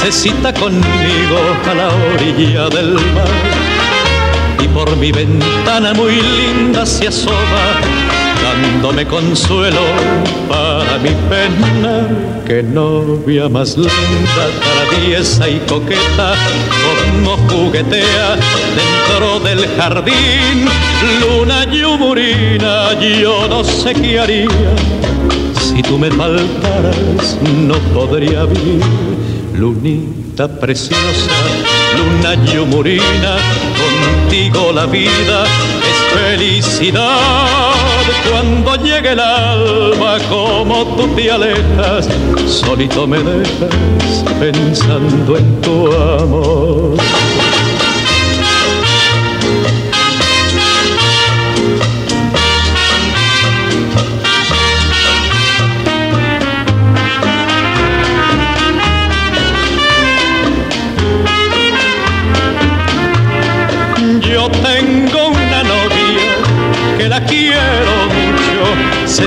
se 0.00 0.12
cita 0.12 0.52
conmigo 0.54 1.38
a 1.68 1.74
la 1.74 1.88
orilla 2.14 2.68
del 2.68 2.92
mar 2.92 3.58
y 4.62 4.68
por 4.68 4.96
mi 4.96 5.10
ventana 5.10 5.92
muy 5.92 6.12
linda 6.12 6.86
se 6.86 7.08
asoma, 7.08 7.80
dándome 8.42 9.06
consuelo 9.06 9.80
para 10.48 10.98
mi 10.98 11.10
pena. 11.28 12.06
Que 12.46 12.62
novia 12.62 13.48
más 13.48 13.76
linda, 13.76 14.44
traviesa 14.62 15.48
y 15.48 15.58
coqueta, 15.68 16.34
como 16.84 17.36
juguetea 17.48 18.36
dentro 18.76 19.40
del 19.40 19.66
jardín. 19.76 20.68
Luna 21.20 21.64
yumurina, 21.64 22.98
yo 23.00 23.48
no 23.48 23.64
sé 23.64 23.94
qué 23.94 24.20
haría. 24.20 24.48
Si 25.60 25.82
tú 25.82 25.98
me 25.98 26.10
faltaras, 26.10 27.36
no 27.66 27.74
podría 27.92 28.44
vivir. 28.44 29.37
Lunita 29.58 30.46
preciosa, 30.46 31.32
luna 31.96 32.34
yumurina, 32.44 33.38
contigo 33.76 34.70
la 34.72 34.86
vida 34.86 35.46
es 35.82 35.98
felicidad. 36.16 37.74
Cuando 38.30 38.76
llegue 38.76 39.12
el 39.14 39.18
alma, 39.18 40.18
como 40.30 40.86
tú 40.96 41.08
te 41.16 41.32
alejas, 41.32 42.08
solito 42.46 43.04
me 43.08 43.18
dejas 43.18 44.24
pensando 44.38 45.36
en 45.36 45.60
tu 45.60 45.92
amor. 45.92 46.96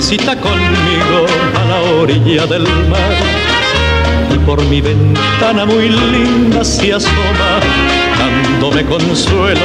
Cita 0.01 0.35
conmigo 0.35 1.25
a 1.55 1.65
la 1.65 1.79
orilla 2.01 2.47
del 2.47 2.63
mar 2.89 3.13
y 4.33 4.37
por 4.39 4.61
mi 4.65 4.81
ventana 4.81 5.63
muy 5.65 5.89
linda 5.89 6.65
se 6.65 6.93
asoma, 6.93 7.59
dándome 8.17 8.83
consuelo 8.85 9.61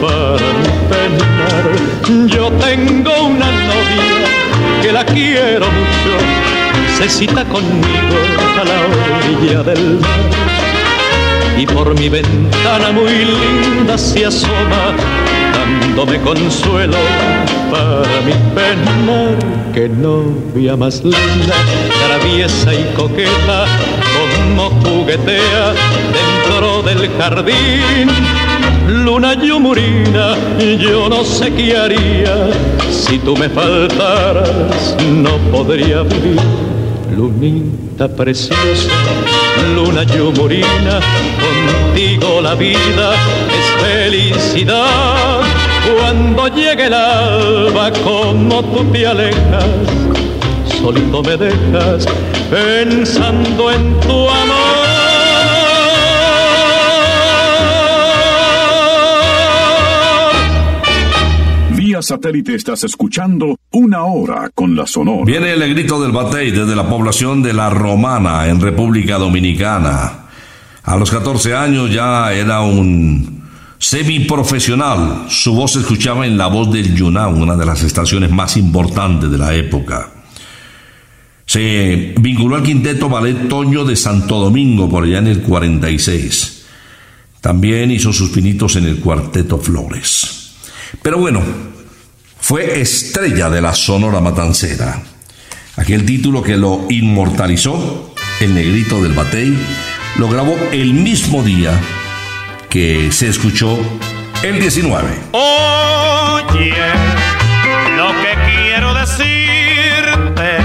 para 0.00 0.46
mi 0.60 0.68
penar. 0.90 2.28
Yo 2.28 2.50
tengo 2.52 3.12
una 3.22 3.46
novia 3.46 4.82
que 4.82 4.92
la 4.92 5.04
quiero 5.06 5.66
mucho, 5.66 6.12
se 6.98 7.08
cita 7.08 7.42
conmigo 7.46 8.18
a 8.60 8.64
la 8.64 8.78
orilla 8.84 9.62
del 9.62 9.98
mar 10.00 10.20
y 11.56 11.66
por 11.66 11.98
mi 11.98 12.10
ventana 12.10 12.92
muy 12.92 13.24
linda 13.24 13.96
se 13.96 14.26
asoma, 14.26 14.94
dándome 15.62 16.20
consuelo 16.20 16.96
para 17.70 18.20
mi 18.22 18.32
penar. 18.54 19.36
Que 19.72 19.88
novia 19.88 20.76
más 20.76 21.02
linda, 21.02 21.56
traviesa 22.06 22.74
y 22.74 22.84
coqueta, 22.94 23.64
como 24.14 24.70
juguetea 24.82 25.72
dentro 26.18 26.82
del 26.82 27.10
jardín. 27.18 28.08
Luna 28.86 29.34
yumurina, 29.34 30.36
yo 30.78 31.08
no 31.08 31.24
sé 31.24 31.52
qué 31.54 31.76
haría 31.76 32.50
si 32.90 33.18
tú 33.18 33.36
me 33.36 33.48
faltaras, 33.48 34.96
no 35.22 35.36
podría 35.50 36.02
vivir. 36.02 36.40
Lunita 37.16 38.08
preciosa, 38.08 38.90
luna 39.74 40.02
yumurina, 40.02 41.00
contigo 41.42 42.40
la 42.40 42.54
vida 42.54 43.14
es 43.48 43.84
felicidad. 43.84 45.31
Cuando 46.12 46.46
llegue 46.48 46.88
el 46.88 46.92
alba, 46.92 47.90
como 48.04 48.62
tú 48.64 48.84
te 48.92 49.06
alejas, 49.06 49.64
solito 50.78 51.22
me 51.22 51.38
dejas 51.38 52.06
pensando 52.50 53.72
en 53.72 53.98
tu 54.00 54.28
amor. 54.28 54.58
Vía 61.70 62.02
satélite 62.02 62.56
estás 62.56 62.84
escuchando 62.84 63.56
una 63.70 64.04
hora 64.04 64.50
con 64.54 64.76
la 64.76 64.86
Sonora. 64.86 65.24
Viene 65.24 65.54
el 65.54 65.74
grito 65.74 65.98
del 66.02 66.12
batey 66.12 66.50
desde 66.50 66.76
la 66.76 66.86
población 66.86 67.42
de 67.42 67.54
La 67.54 67.70
Romana, 67.70 68.48
en 68.48 68.60
República 68.60 69.16
Dominicana. 69.16 70.26
A 70.82 70.96
los 70.98 71.10
14 71.10 71.54
años 71.54 71.90
ya 71.90 72.34
era 72.34 72.60
un 72.60 73.41
semiprofesional. 73.82 75.26
Su 75.28 75.54
voz 75.54 75.72
se 75.72 75.80
escuchaba 75.80 76.24
en 76.24 76.38
La 76.38 76.46
Voz 76.46 76.72
del 76.72 76.94
Yunao, 76.94 77.34
una 77.34 77.56
de 77.56 77.66
las 77.66 77.82
estaciones 77.82 78.30
más 78.30 78.56
importantes 78.56 79.28
de 79.28 79.38
la 79.38 79.54
época. 79.54 80.08
Se 81.44 82.14
vinculó 82.20 82.54
al 82.54 82.62
quinteto 82.62 83.08
Ballet 83.08 83.48
Toño 83.48 83.84
de 83.84 83.96
Santo 83.96 84.38
Domingo 84.38 84.88
por 84.88 85.02
allá 85.02 85.18
en 85.18 85.26
el 85.26 85.42
46. 85.42 86.62
También 87.40 87.90
hizo 87.90 88.12
sus 88.12 88.30
pinitos 88.30 88.76
en 88.76 88.84
el 88.84 89.00
cuarteto 89.00 89.58
Flores. 89.58 90.52
Pero 91.02 91.18
bueno, 91.18 91.42
fue 92.38 92.80
estrella 92.80 93.50
de 93.50 93.60
la 93.60 93.74
Sonora 93.74 94.20
Matancera. 94.20 95.02
Aquel 95.74 96.06
título 96.06 96.40
que 96.40 96.56
lo 96.56 96.86
inmortalizó, 96.88 98.14
El 98.40 98.54
Negrito 98.54 99.02
del 99.02 99.12
Batey, 99.12 99.58
lo 100.18 100.28
grabó 100.28 100.54
el 100.70 100.94
mismo 100.94 101.42
día 101.42 101.80
que 102.72 103.12
se 103.12 103.28
escuchó 103.28 103.78
el 104.42 104.58
19. 104.58 105.06
Oye, 105.32 106.74
lo 107.98 108.08
que 108.22 108.34
quiero 108.46 108.94
decirte, 108.94 110.56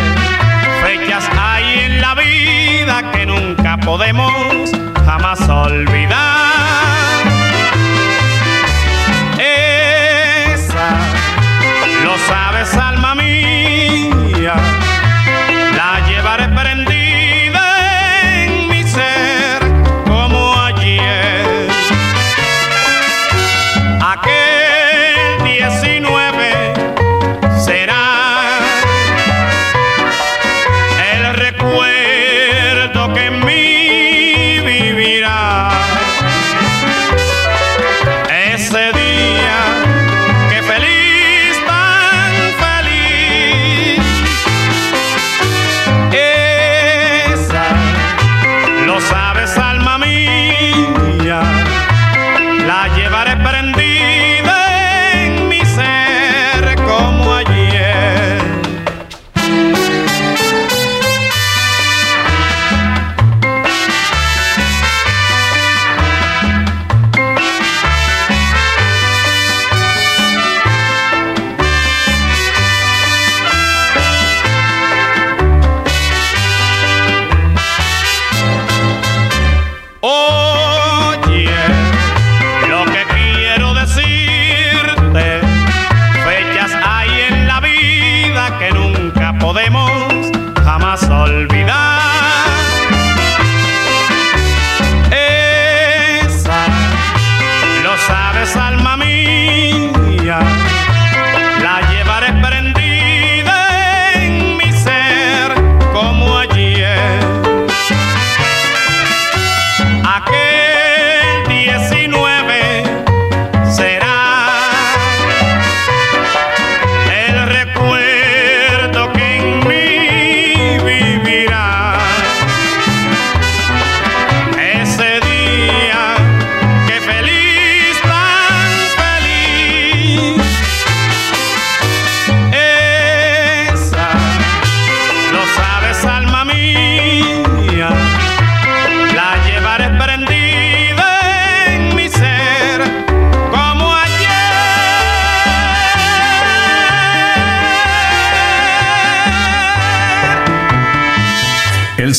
fechas 0.86 1.30
hay 1.38 1.80
en 1.80 2.00
la 2.00 2.16
vida 2.16 3.12
que 3.12 3.26
nunca 3.26 3.76
podemos 3.80 4.72
jamás 5.06 5.50
olvidar. 5.50 6.27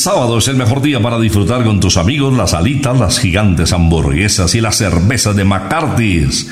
Sábado 0.08 0.38
es 0.38 0.48
el 0.48 0.56
mejor 0.56 0.80
día 0.80 1.02
para 1.02 1.18
disfrutar 1.18 1.62
con 1.64 1.80
tus 1.80 1.98
amigos 1.98 2.32
las 2.32 2.54
alitas, 2.54 2.98
las 2.98 3.18
gigantes 3.18 3.74
hamburguesas 3.74 4.54
y 4.54 4.62
las 4.62 4.76
cervezas 4.76 5.36
de 5.36 5.44
McCarthy's. 5.44 6.48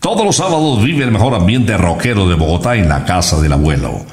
Todos 0.00 0.24
los 0.24 0.36
sábados 0.36 0.82
vive 0.82 1.04
el 1.04 1.10
mejor 1.10 1.34
ambiente 1.34 1.76
rockero 1.76 2.26
de 2.26 2.34
Bogotá 2.34 2.76
en 2.76 2.88
la 2.88 3.04
casa 3.04 3.38
del 3.42 3.52
abuelo. 3.52 4.06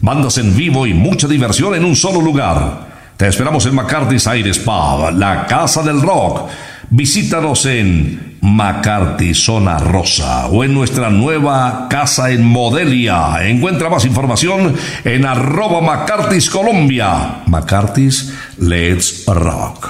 Bandas 0.00 0.38
en 0.38 0.56
vivo 0.56 0.88
y 0.88 0.92
mucha 0.92 1.28
diversión 1.28 1.76
en 1.76 1.84
un 1.84 1.94
solo 1.94 2.20
lugar. 2.20 3.12
Te 3.16 3.28
esperamos 3.28 3.64
en 3.66 3.76
McCarthy's 3.76 4.26
Aires 4.26 4.58
Pub, 4.58 5.12
la 5.12 5.46
casa 5.46 5.84
del 5.84 6.02
rock. 6.02 6.48
Visítanos 6.90 7.64
en 7.66 8.31
McCarthy 8.42 9.34
Zona 9.34 9.78
Rosa 9.78 10.48
o 10.48 10.64
en 10.64 10.74
nuestra 10.74 11.10
nueva 11.10 11.86
casa 11.88 12.30
en 12.32 12.44
Modelia. 12.44 13.48
Encuentra 13.48 13.88
más 13.88 14.04
información 14.04 14.74
en 15.04 15.24
arroba 15.24 15.80
McCarthy's 15.80 16.50
Colombia. 16.50 17.42
McCarthy's 17.46 18.34
Let's 18.58 19.24
Rock. 19.26 19.88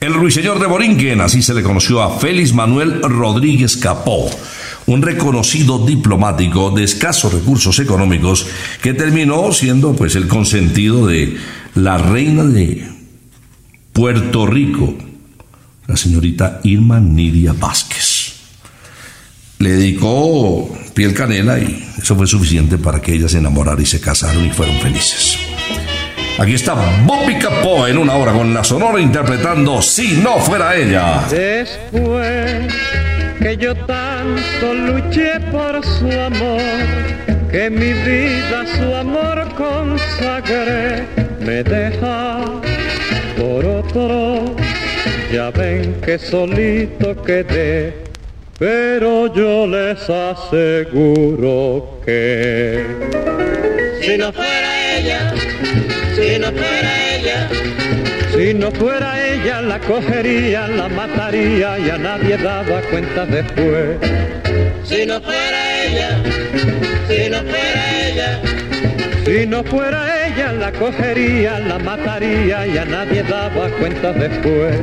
El 0.00 0.14
ruiseñor 0.14 0.60
de 0.60 0.68
Borinquen, 0.68 1.20
así 1.20 1.42
se 1.42 1.52
le 1.52 1.64
conoció 1.64 2.00
a 2.00 2.20
Félix 2.20 2.52
Manuel 2.52 3.02
Rodríguez 3.02 3.76
Capó, 3.76 4.30
un 4.86 5.02
reconocido 5.02 5.84
diplomático 5.84 6.70
de 6.70 6.84
escasos 6.84 7.32
recursos 7.34 7.80
económicos 7.80 8.46
que 8.80 8.94
terminó 8.94 9.50
siendo 9.52 9.94
pues 9.94 10.14
el 10.14 10.28
consentido 10.28 11.08
de 11.08 11.36
la 11.74 11.98
reina 11.98 12.44
de 12.44 12.86
Puerto 13.92 14.46
Rico, 14.46 14.94
la 15.88 15.96
señorita 15.96 16.60
Irma 16.62 17.00
Nidia 17.00 17.54
Vázquez. 17.54 18.34
Le 19.58 19.70
dedicó 19.70 20.68
piel 20.94 21.14
canela 21.14 21.58
y 21.58 21.82
eso 22.00 22.14
fue 22.14 22.26
suficiente 22.26 22.78
para 22.78 23.00
que 23.00 23.14
ella 23.14 23.28
se 23.28 23.38
enamorara 23.38 23.80
y 23.80 23.86
se 23.86 24.00
casaron 24.00 24.44
y 24.44 24.50
fueron 24.50 24.78
felices. 24.80 25.38
Aquí 26.38 26.54
está 26.54 26.74
Bobby 27.04 27.36
Capó 27.38 27.88
en 27.88 27.98
una 27.98 28.14
hora 28.14 28.32
con 28.32 28.54
la 28.54 28.62
sonora 28.62 29.00
interpretando 29.00 29.82
Si 29.82 30.18
no 30.18 30.38
fuera 30.38 30.76
ella. 30.76 31.24
Después 31.28 32.72
que 33.40 33.56
yo 33.56 33.74
tanto 33.74 34.74
luché 34.74 35.40
por 35.50 35.84
su 35.84 36.06
amor, 36.06 36.60
que 37.50 37.70
mi 37.70 37.92
vida 37.92 38.64
su 38.76 38.94
amor 38.94 39.48
consagré, 39.56 41.06
me 41.40 41.62
deja 41.64 42.44
por 43.36 43.64
otro. 43.64 44.67
Ya 45.30 45.50
ven 45.50 45.94
que 46.00 46.18
solito 46.18 47.14
quedé, 47.22 47.92
pero 48.58 49.32
yo 49.34 49.66
les 49.66 50.08
aseguro 50.08 52.00
que 52.04 52.82
Si 54.00 54.16
no 54.16 54.32
fuera 54.32 54.96
ella, 54.96 55.34
si 56.16 56.38
no 56.38 56.46
fuera 56.50 57.14
ella, 57.14 57.48
Si 58.34 58.54
no 58.54 58.70
fuera 58.70 59.32
ella 59.34 59.60
la 59.60 59.78
cogería, 59.80 60.66
la 60.66 60.88
mataría 60.88 61.78
y 61.78 61.90
a 61.90 61.98
nadie 61.98 62.38
daba 62.38 62.80
cuenta 62.90 63.26
después. 63.26 63.98
si 64.84 65.04
no 65.04 65.20
fuera 65.20 65.84
ella, 65.84 66.22
si 67.06 67.28
no 67.28 67.38
fuera 67.42 67.82
ella, 68.08 68.40
Si 69.26 69.46
no 69.46 69.62
fuera 69.64 70.06
ella 70.06 70.17
la 70.46 70.70
cogería, 70.72 71.58
la 71.58 71.78
mataría 71.78 72.66
y 72.66 72.78
a 72.78 72.84
nadie 72.84 73.24
daba 73.24 73.68
cuenta 73.80 74.12
después. 74.12 74.76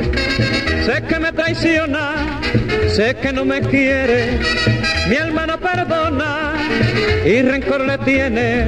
Sé 0.86 1.02
que 1.08 1.18
me 1.18 1.32
traiciona, 1.32 2.42
sé 2.90 3.16
que 3.16 3.32
no 3.32 3.46
me 3.46 3.62
quiere, 3.62 4.38
mi 5.10 5.16
alma 5.16 5.46
no 5.48 5.58
perdona 5.58 6.54
y 7.26 7.42
rencor 7.42 7.82
le 7.82 7.98
tiene, 8.00 8.66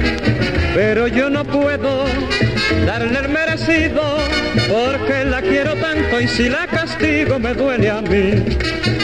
pero 0.74 1.08
yo 1.08 1.28
no 1.28 1.44
puedo 1.44 2.06
darle 2.86 3.18
el 3.18 3.28
merecido 3.28 4.02
porque 4.68 5.24
la 5.24 5.42
quiero 5.42 5.74
tanto 5.74 6.20
y 6.20 6.26
si 6.26 6.48
la 6.48 6.66
castigo 6.66 7.38
me 7.38 7.52
duele 7.52 7.90
a 7.90 8.00
mí, 8.00 8.44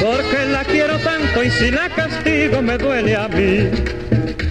porque 0.01 0.47
la 0.51 0.64
quiero 0.64 0.99
tanto 1.01 1.45
y 1.45 1.51
si 1.51 1.70
la 1.70 1.91
castigo 1.91 2.62
me 2.62 2.78
duele 2.78 3.14
a 3.14 3.28
mí. 3.28 3.68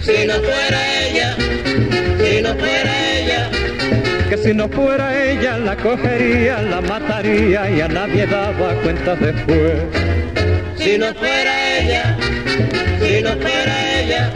Si 0.02 0.26
no 0.26 0.34
fuera 0.34 1.02
ella, 1.02 1.36
si 2.22 2.42
no 2.42 2.54
fuera 2.54 2.82
ella, 2.82 2.93
que 4.34 4.42
si 4.42 4.54
no 4.54 4.68
fuera 4.68 5.30
ella 5.30 5.58
la 5.58 5.76
cogería, 5.76 6.60
la 6.62 6.80
mataría 6.80 7.70
y 7.70 7.80
a 7.80 7.88
nadie 7.88 8.26
daba 8.26 8.74
cuenta 8.82 9.14
después. 9.14 9.82
si 10.76 10.98
no 10.98 11.14
fuera 11.14 11.78
ella, 11.78 12.16
si 13.00 13.22
no 13.22 13.30
fuera 13.30 14.00
ella, 14.00 14.32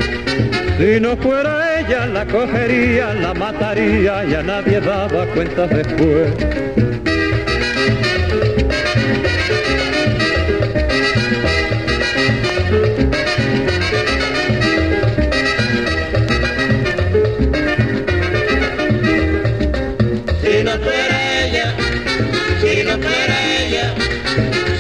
Si 0.79 1.01
no 1.01 1.17
fuera 1.17 1.81
ella 1.81 2.07
la 2.07 2.25
cogería, 2.27 3.15
la 3.15 3.35
mataría 3.35 4.25
y 4.25 4.35
a 4.35 4.43
nadie 4.43 4.81
daba 4.81 5.27
cuenta 5.35 5.67
después. 5.67 6.31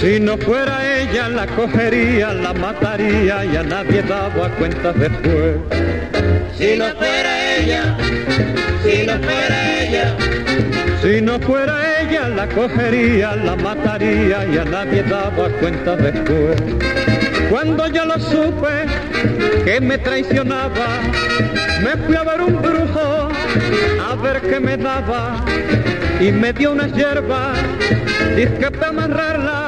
Si 0.01 0.21
no 0.21 0.39
fuera 0.39 1.01
ella 1.01 1.29
la 1.29 1.47
cogería, 1.47 2.33
la 2.33 2.53
mataría 2.53 3.45
y 3.45 3.57
a 3.57 3.65
nadie 3.65 4.01
daba 4.03 4.49
cuenta 4.51 4.93
después. 4.93 5.57
si 6.57 6.77
no 6.77 6.87
fuera 6.95 7.57
ella, 7.57 7.97
si 8.85 9.05
no 9.05 9.13
fuera 9.19 9.83
ella, 9.83 10.17
Si 11.03 11.21
no 11.21 11.41
fuera 11.41 12.01
ella 12.01 12.29
la 12.29 12.47
cogería, 12.49 13.35
la 13.37 13.57
mataría 13.57 14.47
y 14.47 14.59
a 14.59 14.65
nadie 14.65 15.03
daba 15.03 15.49
cuenta 15.61 15.97
después. 15.97 16.57
Cuando 17.51 17.89
yo 17.89 18.05
lo 18.05 18.21
supe 18.21 18.87
que 19.65 19.81
me 19.81 19.99
traicionaba, 19.99 20.87
me 21.83 21.97
fui 22.07 22.15
a 22.15 22.23
ver 22.23 22.41
un 22.41 22.63
brujo 22.63 23.31
a 24.09 24.15
ver 24.17 24.41
qué 24.43 24.61
me 24.61 24.77
daba 24.77 25.45
y 26.21 26.31
me 26.33 26.53
dio 26.53 26.73
unas 26.73 26.93
hierbas, 26.93 27.59
dije 28.37 28.71
para 28.71 28.89
amarrarla, 28.89 29.68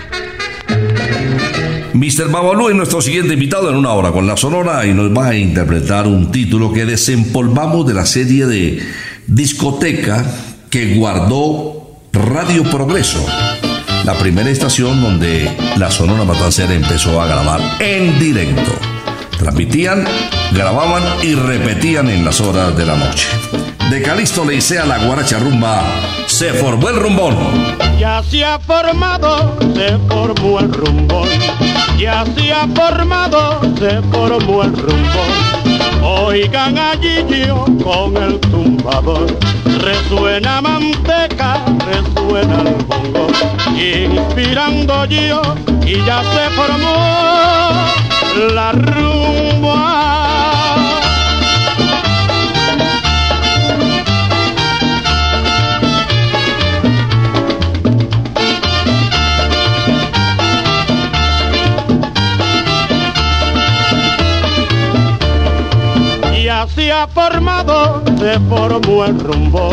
Mr. 1.93 2.31
Babalú 2.31 2.69
es 2.69 2.75
nuestro 2.75 3.01
siguiente 3.01 3.33
invitado 3.33 3.69
en 3.69 3.75
una 3.75 3.91
hora 3.91 4.11
con 4.11 4.25
la 4.25 4.37
Sonora 4.37 4.85
y 4.85 4.93
nos 4.93 5.15
va 5.15 5.27
a 5.27 5.35
interpretar 5.35 6.07
un 6.07 6.31
título 6.31 6.71
que 6.71 6.85
desempolvamos 6.85 7.85
de 7.85 7.93
la 7.93 8.05
serie 8.05 8.45
de 8.45 8.81
discoteca 9.27 10.25
que 10.69 10.95
guardó 10.95 11.99
Radio 12.13 12.63
Progreso, 12.63 13.25
la 14.05 14.17
primera 14.17 14.49
estación 14.49 15.01
donde 15.01 15.51
la 15.77 15.91
Sonora 15.91 16.23
Matancera 16.23 16.73
empezó 16.73 17.21
a 17.21 17.27
grabar 17.27 17.59
en 17.81 18.17
directo. 18.19 18.90
Transmitían, 19.41 20.05
grababan 20.51 21.01
y 21.23 21.33
repetían 21.33 22.07
en 22.09 22.23
las 22.23 22.39
horas 22.41 22.77
de 22.77 22.85
la 22.85 22.95
noche. 22.95 23.27
De 23.89 23.99
Calixto 24.03 24.45
Leicea 24.45 24.85
la 24.85 24.99
guaracha 24.99 25.39
rumba, 25.39 25.81
se 26.27 26.53
formó 26.53 26.89
el 26.89 26.97
rumbón. 26.97 27.35
Ya 27.99 28.21
se 28.21 28.45
ha 28.45 28.59
formado, 28.59 29.57
se 29.73 29.97
formó 30.07 30.59
el 30.59 30.71
rumbón. 30.71 31.27
Ya 31.97 32.23
se 32.35 32.53
ha 32.53 32.67
formado, 32.67 33.61
se 33.79 33.99
formó 34.11 34.61
el 34.61 34.73
rumbón. 34.77 36.03
Oigan 36.03 36.77
allí 36.77 37.25
yo 37.27 37.65
con 37.83 38.15
el 38.17 38.39
tumbador. 38.41 39.25
Resuena 39.79 40.61
manteca, 40.61 41.65
resuena 41.87 42.61
el 42.61 42.75
bongo. 42.85 43.27
Inspirando 43.75 45.05
yo 45.05 45.41
y 45.83 45.95
ya 46.05 46.21
se 46.21 46.55
formó 46.55 46.93
la 48.53 48.71
rumba. 48.71 49.20
Se 66.75 66.91
ha 66.91 67.07
formado, 67.07 68.03
se 68.19 68.39
formó 68.49 69.05
el 69.05 69.19
rumbo. 69.19 69.71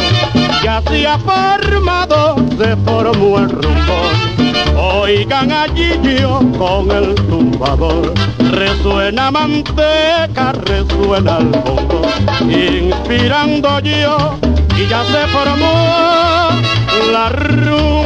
Ya 0.63 0.83
se 0.89 1.07
ha 1.07 1.19
formado, 1.19 2.37
se 2.59 2.77
formó 2.77 3.39
el 3.39 3.51
rumbo. 3.51 5.01
Oigan 5.03 5.53
allí 5.53 5.91
yo 6.03 6.41
con 6.59 6.91
el 6.91 7.15
tumbador. 7.15 8.13
Resuena 8.53 9.31
manteca, 9.31 10.53
resuena 10.53 11.39
el 11.39 11.49
bongo. 11.49 12.03
Inspirando 12.41 13.81
yo 13.81 14.39
y 14.77 14.89
ya 14.89 15.05
se 15.05 15.27
formó 15.29 15.73
la 17.13 17.29
rumba. 17.29 17.98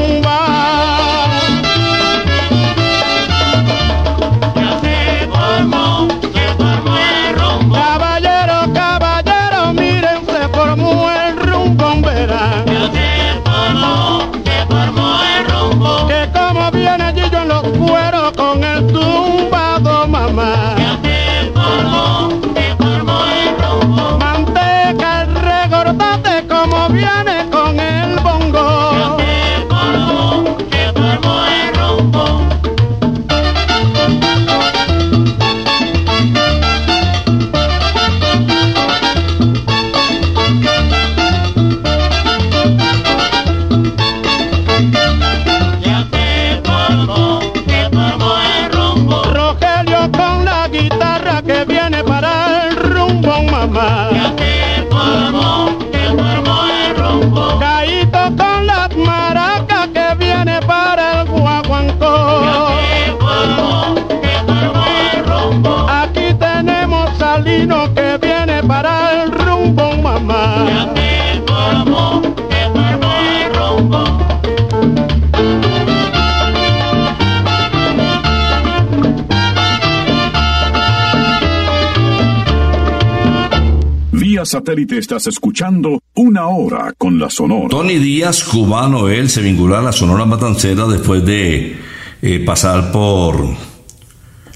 Satélite 84.53 84.98
estás 84.98 85.26
escuchando 85.28 86.03
Una 86.14 86.46
Hora 86.48 86.92
con 86.98 87.18
la 87.18 87.30
Sonora. 87.30 87.68
Tony 87.70 87.94
Díaz, 87.94 88.44
cubano, 88.44 89.09
él 89.09 89.30
se 89.30 89.40
vinculó 89.40 89.78
a 89.78 89.80
la 89.80 89.92
Sonora 89.92 90.26
Matancera 90.26 90.86
después 90.86 91.24
de 91.24 91.78
eh, 92.20 92.38
pasar 92.40 92.92
por 92.92 93.57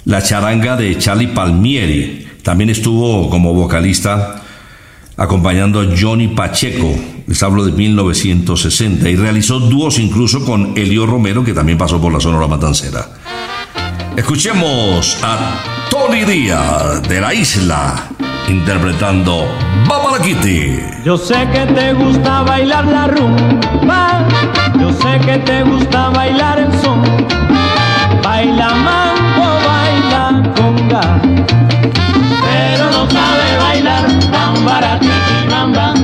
la 0.04 0.20
charanga 0.20 0.76
de 0.76 0.98
Charlie 0.98 1.28
Palmieri. 1.28 2.28
También 2.42 2.68
estuvo 2.68 3.30
como 3.30 3.54
vocalista 3.54 4.42
acompañando 5.16 5.80
a 5.80 5.86
Johnny 5.98 6.28
Pacheco, 6.28 6.94
les 7.26 7.42
hablo 7.42 7.64
de 7.64 7.72
1960, 7.72 9.08
y 9.08 9.16
realizó 9.16 9.60
dúos 9.60 9.98
incluso 9.98 10.44
con 10.44 10.76
Elio 10.76 11.06
Romero, 11.06 11.42
que 11.42 11.54
también 11.54 11.78
pasó 11.78 11.98
por 11.98 12.12
la 12.12 12.20
Sonora 12.20 12.46
Matancera. 12.46 13.08
Escuchemos 14.14 15.18
a 15.22 15.88
Tony 15.88 16.24
Díaz 16.24 17.02
de 17.08 17.18
la 17.18 17.32
isla 17.32 18.10
interpretando 18.48 19.46
Baba 19.88 20.18
Kitty. 20.22 20.80
Yo 21.04 21.16
sé 21.16 21.48
que 21.52 21.66
te 21.66 21.92
gusta 21.94 22.42
bailar 22.42 22.84
la 22.86 23.06
rumba, 23.08 24.26
yo 24.78 24.92
sé 24.92 25.18
que 25.24 25.38
te 25.38 25.62
gusta 25.62 26.10
bailar 26.10 26.58
el 26.58 26.72
son. 26.80 27.02
Baila 28.22 28.70
mambo, 28.74 29.46
baila 29.66 30.52
conga, 30.56 31.20
pero 32.42 32.90
no 32.90 33.10
sabe 33.10 33.56
bailar 33.60 34.04
bamba, 34.30 34.98
tiki, 35.00 35.48
bamba, 35.50 35.94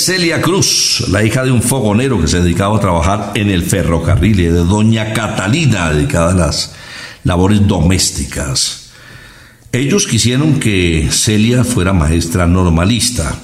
Celia 0.00 0.40
Cruz, 0.40 1.04
la 1.10 1.22
hija 1.22 1.44
de 1.44 1.50
un 1.50 1.60
fogonero 1.60 2.18
que 2.18 2.26
se 2.26 2.40
dedicaba 2.40 2.78
a 2.78 2.80
trabajar 2.80 3.32
en 3.34 3.50
el 3.50 3.62
ferrocarril, 3.62 4.40
y 4.40 4.44
de 4.44 4.64
doña 4.64 5.12
Catalina, 5.12 5.92
dedicada 5.92 6.30
a 6.30 6.34
las 6.34 6.72
labores 7.22 7.66
domésticas. 7.66 8.92
Ellos 9.72 10.06
quisieron 10.06 10.58
que 10.58 11.08
Celia 11.12 11.64
fuera 11.64 11.92
maestra 11.92 12.46
normalista, 12.46 13.34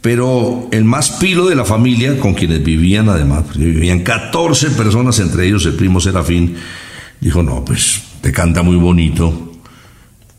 pero 0.00 0.68
el 0.72 0.84
más 0.84 1.10
pilo 1.10 1.46
de 1.46 1.54
la 1.54 1.64
familia, 1.64 2.18
con 2.18 2.34
quienes 2.34 2.64
vivían 2.64 3.08
además, 3.08 3.44
vivían 3.56 4.00
14 4.00 4.70
personas, 4.72 5.20
entre 5.20 5.46
ellos 5.46 5.64
el 5.64 5.74
primo 5.74 6.00
Serafín, 6.00 6.56
dijo, 7.20 7.44
no, 7.44 7.64
pues 7.64 8.02
te 8.20 8.32
canta 8.32 8.62
muy 8.62 8.76
bonito 8.76 9.52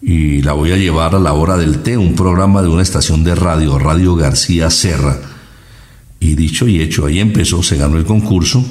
y 0.02 0.42
la 0.42 0.52
voy 0.52 0.74
a 0.74 0.78
llevar 0.78 1.16
a 1.16 1.20
la 1.20 1.32
hora 1.32 1.56
del 1.56 1.80
té, 1.80 1.98
un 1.98 2.16
programa 2.16 2.62
de 2.62 2.68
una 2.68 2.82
estación 2.82 3.24
de 3.24 3.36
radio, 3.36 3.80
Radio 3.80 4.16
García 4.16 4.70
Serra. 4.70 5.29
Y 6.20 6.36
dicho 6.36 6.68
y 6.68 6.82
hecho, 6.82 7.06
ahí 7.06 7.20
empezó, 7.20 7.64
se 7.64 7.78
ganó 7.78 7.98
el 7.98 8.06
concurso 8.06 8.64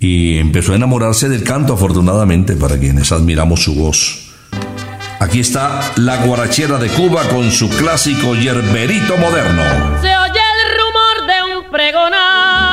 y 0.00 0.38
empezó 0.38 0.72
a 0.72 0.76
enamorarse 0.76 1.28
del 1.28 1.42
canto, 1.42 1.74
afortunadamente, 1.74 2.54
para 2.56 2.78
quienes 2.78 3.12
admiramos 3.12 3.62
su 3.62 3.74
voz. 3.74 4.32
Aquí 5.20 5.40
está 5.40 5.80
la 5.96 6.24
guarachera 6.24 6.78
de 6.78 6.88
Cuba 6.88 7.28
con 7.28 7.50
su 7.50 7.68
clásico 7.68 8.36
yerberito 8.36 9.16
moderno. 9.16 9.62
Se 10.00 10.16
oye 10.16 10.40
el 10.40 10.78
rumor 10.78 11.26
de 11.26 11.56
un 11.56 11.70
pregonar 11.72 12.67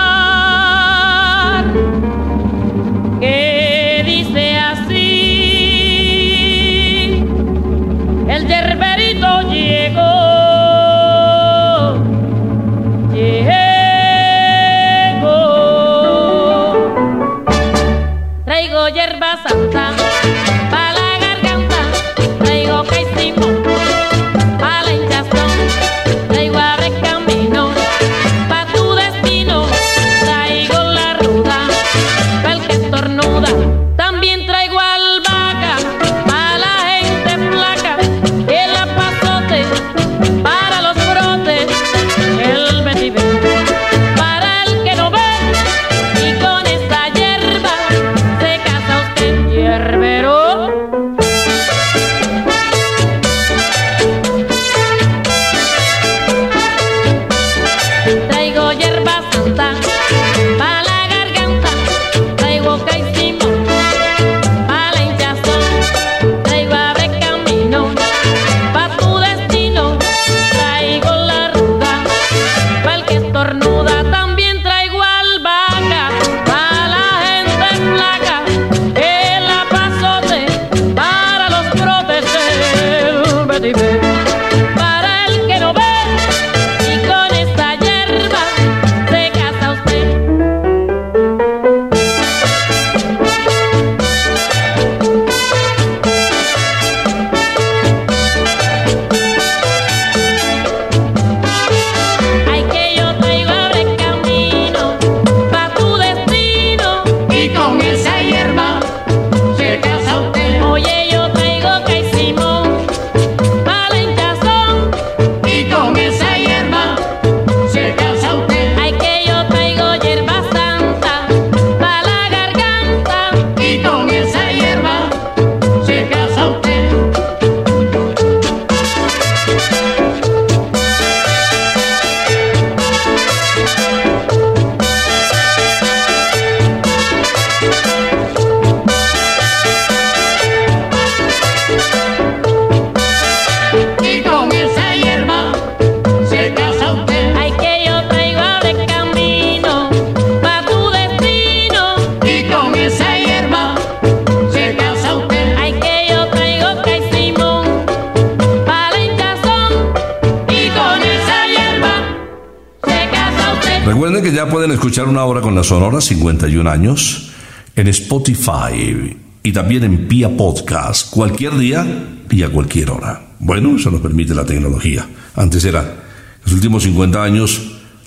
pueden 164.47 164.71
escuchar 164.71 165.07
una 165.07 165.23
hora 165.25 165.41
con 165.41 165.55
la 165.55 165.63
Sonora 165.63 166.01
51 166.01 166.69
años 166.69 167.31
en 167.75 167.87
Spotify 167.87 169.17
y 169.43 169.51
también 169.51 169.83
en 169.83 170.07
Pia 170.07 170.35
Podcast 170.35 171.09
cualquier 171.09 171.57
día 171.57 171.85
y 172.29 172.43
a 172.43 172.49
cualquier 172.49 172.91
hora. 172.91 173.21
Bueno, 173.39 173.75
eso 173.75 173.91
nos 173.91 174.01
permite 174.01 174.33
la 174.33 174.45
tecnología. 174.45 175.07
Antes 175.35 175.63
era 175.65 176.03
los 176.43 176.53
últimos 176.53 176.83
50 176.83 177.23
años 177.23 177.61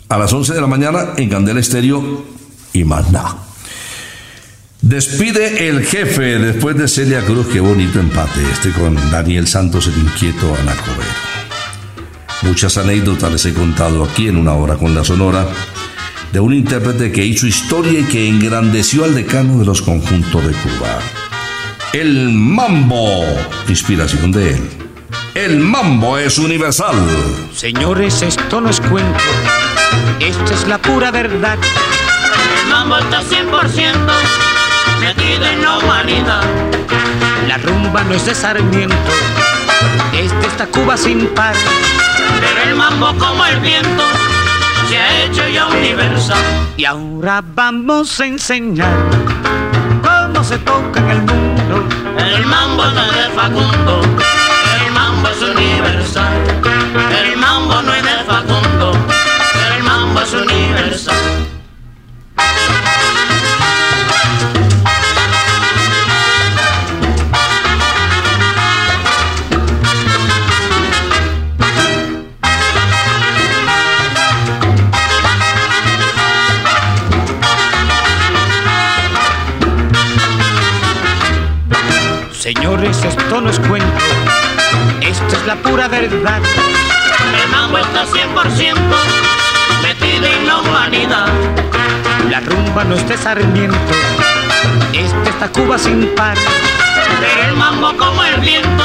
a 0.08 0.18
las 0.18 0.32
11 0.32 0.54
de 0.54 0.60
la 0.60 0.66
mañana 0.66 1.14
en 1.16 1.28
Candela 1.28 1.60
Estéreo 1.60 2.24
y 2.72 2.84
más 2.84 3.10
nada. 3.10 3.36
Despide 4.80 5.68
el 5.68 5.84
jefe 5.84 6.38
después 6.38 6.76
de 6.76 6.88
Celia 6.88 7.24
Cruz. 7.24 7.48
Qué 7.52 7.60
bonito 7.60 8.00
empate 8.00 8.40
este 8.52 8.70
con 8.72 8.94
Daniel 9.10 9.46
Santos, 9.46 9.88
el 9.88 9.98
inquieto 9.98 10.54
Anacobero. 10.54 11.10
Muchas 12.42 12.78
anécdotas 12.78 13.32
les 13.32 13.46
he 13.46 13.52
contado 13.52 14.04
aquí 14.04 14.28
en 14.28 14.36
una 14.36 14.54
hora 14.54 14.76
con 14.76 14.94
la 14.94 15.04
Sonora 15.04 15.46
de 16.32 16.40
un 16.40 16.52
intérprete 16.52 17.10
que 17.10 17.24
hizo 17.24 17.46
historia 17.46 18.00
y 18.00 18.04
que 18.04 18.28
engrandeció 18.28 19.04
al 19.04 19.14
decano 19.14 19.58
de 19.58 19.64
los 19.64 19.80
conjuntos 19.82 20.44
de 20.46 20.52
Cuba. 20.52 20.98
El 21.92 22.30
mambo, 22.30 23.24
inspiración 23.68 24.30
de 24.32 24.54
él. 24.54 24.70
El 25.34 25.60
mambo 25.60 26.18
es 26.18 26.38
universal. 26.38 26.96
Señores, 27.54 28.22
esto 28.22 28.60
no 28.60 28.68
es 28.68 28.80
cuento, 28.80 29.24
esto 30.20 30.52
es 30.52 30.66
la 30.68 30.78
pura 30.78 31.10
verdad. 31.10 31.58
El 32.62 32.70
mambo 32.70 32.98
está 32.98 33.22
100% 33.22 33.94
metido 35.00 35.46
en 35.46 35.62
la 35.62 35.78
humanidad. 35.78 36.44
La 37.46 37.56
rumba 37.56 38.04
no 38.04 38.14
es 38.14 38.26
de 38.26 38.34
Sarmiento, 38.34 38.96
esta 40.12 40.66
Cuba 40.66 40.96
sin 40.96 41.26
par. 41.28 41.54
Pero 42.40 42.70
el 42.70 42.76
mambo 42.76 43.14
como 43.18 43.46
el 43.46 43.58
viento 43.60 44.04
se 44.88 44.96
ha 44.96 45.24
hecho 45.24 45.46
ya 45.48 45.66
universal. 45.66 46.38
Y 46.76 46.84
ahora 46.84 47.42
vamos 47.54 48.20
a 48.20 48.26
enseñar 48.26 48.96
cómo 50.02 50.42
se 50.42 50.58
toca 50.58 51.00
en 51.00 51.10
el 51.10 51.22
mundo. 51.22 51.88
El 52.18 52.46
mambo 52.46 52.84
no 52.86 53.02
es 53.04 53.14
de 53.14 53.28
Facundo, 53.34 54.00
el 54.86 54.92
mambo 54.92 55.28
es 55.28 55.42
universal. 55.42 56.32
El 57.22 57.36
mambo 57.36 57.82
no 57.82 57.92
es 57.94 58.02
de 58.02 58.24
Facundo, 58.26 58.92
el 59.76 59.82
mambo 59.82 60.20
es 60.20 60.32
universal. 60.32 61.47
Esto 82.80 83.40
no 83.40 83.50
es 83.50 83.58
cuento, 83.58 83.88
esto 85.00 85.36
es 85.36 85.46
la 85.46 85.56
pura 85.56 85.88
verdad. 85.88 86.40
El 87.42 87.50
mambo 87.50 87.78
está 87.78 88.06
100% 88.06 88.76
metido 89.82 90.26
en 90.26 90.46
la 90.46 90.58
humanidad. 90.58 91.28
La 92.30 92.38
rumba 92.40 92.84
no 92.84 92.94
es 92.94 93.06
de 93.08 93.16
Sarmiento, 93.18 93.76
esta 94.92 95.48
Cuba 95.48 95.76
sin 95.76 96.06
par. 96.14 96.36
Pero 97.20 97.48
el 97.48 97.56
mambo 97.56 97.96
como 97.96 98.22
el 98.22 98.40
viento 98.40 98.84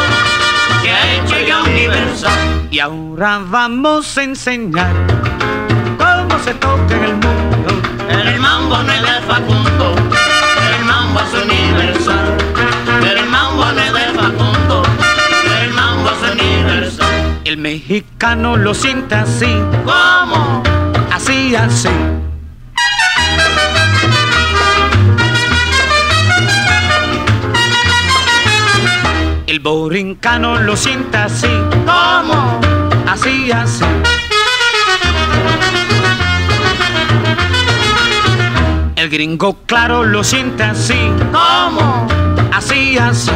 se 0.82 0.90
ha 0.90 1.14
hecho 1.14 1.40
ya 1.48 1.62
universal. 1.62 2.68
Y 2.72 2.80
ahora 2.80 3.42
vamos 3.46 4.18
a 4.18 4.24
enseñar 4.24 4.94
cómo 6.00 6.40
se 6.44 6.56
toca 6.56 6.96
en 6.96 7.04
el 7.04 7.14
mundo. 7.14 7.82
El 8.10 8.40
mambo 8.40 8.82
no 8.82 8.92
es 8.92 9.02
de 9.02 9.22
Facundo, 9.28 9.96
mexicano 17.64 18.58
lo 18.58 18.74
siente 18.74 19.16
así, 19.16 19.56
¿Cómo? 19.86 20.62
así, 21.14 21.56
así. 21.56 21.88
El 29.48 29.60
borincano 29.62 30.60
lo 30.60 30.76
siente 30.76 31.18
así, 31.18 31.48
¿Cómo? 31.86 32.60
así, 33.08 33.50
así. 33.52 33.86
El 38.96 39.10
gringo 39.10 39.58
claro 39.66 40.04
lo 40.04 40.24
siente 40.24 40.64
así, 40.64 41.12
¿Cómo? 41.32 42.08
así, 42.52 42.98
así. 42.98 43.32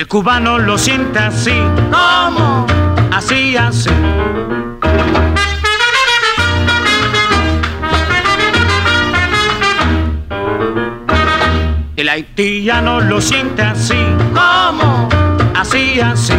El 0.00 0.08
cubano 0.08 0.58
lo 0.58 0.78
siente 0.78 1.18
así, 1.18 1.52
¿Cómo? 1.92 2.66
así, 3.12 3.54
así. 3.54 3.90
El 11.96 12.08
haitiano 12.08 13.02
lo 13.02 13.20
siente 13.20 13.60
así, 13.60 14.02
¿Cómo? 14.32 15.06
así, 15.54 16.00
así. 16.00 16.32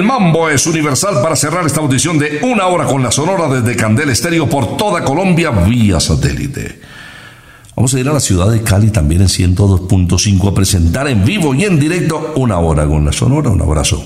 El 0.00 0.06
mambo 0.06 0.48
es 0.48 0.66
universal 0.66 1.20
para 1.20 1.36
cerrar 1.36 1.66
esta 1.66 1.80
audición 1.80 2.18
de 2.18 2.40
una 2.42 2.68
hora 2.68 2.86
con 2.86 3.02
la 3.02 3.12
Sonora 3.12 3.60
desde 3.60 3.76
Candel 3.76 4.08
Estéreo 4.08 4.48
por 4.48 4.78
toda 4.78 5.04
Colombia 5.04 5.50
vía 5.50 6.00
satélite. 6.00 6.80
Vamos 7.76 7.92
a 7.92 8.00
ir 8.00 8.08
a 8.08 8.14
la 8.14 8.20
ciudad 8.20 8.50
de 8.50 8.62
Cali 8.62 8.88
también 8.88 9.20
en 9.20 9.28
102.5 9.28 10.50
a 10.50 10.54
presentar 10.54 11.06
en 11.06 11.22
vivo 11.22 11.54
y 11.54 11.66
en 11.66 11.78
directo 11.78 12.32
una 12.36 12.60
hora 12.60 12.86
con 12.86 13.04
la 13.04 13.12
Sonora. 13.12 13.50
Un 13.50 13.60
abrazo 13.60 14.02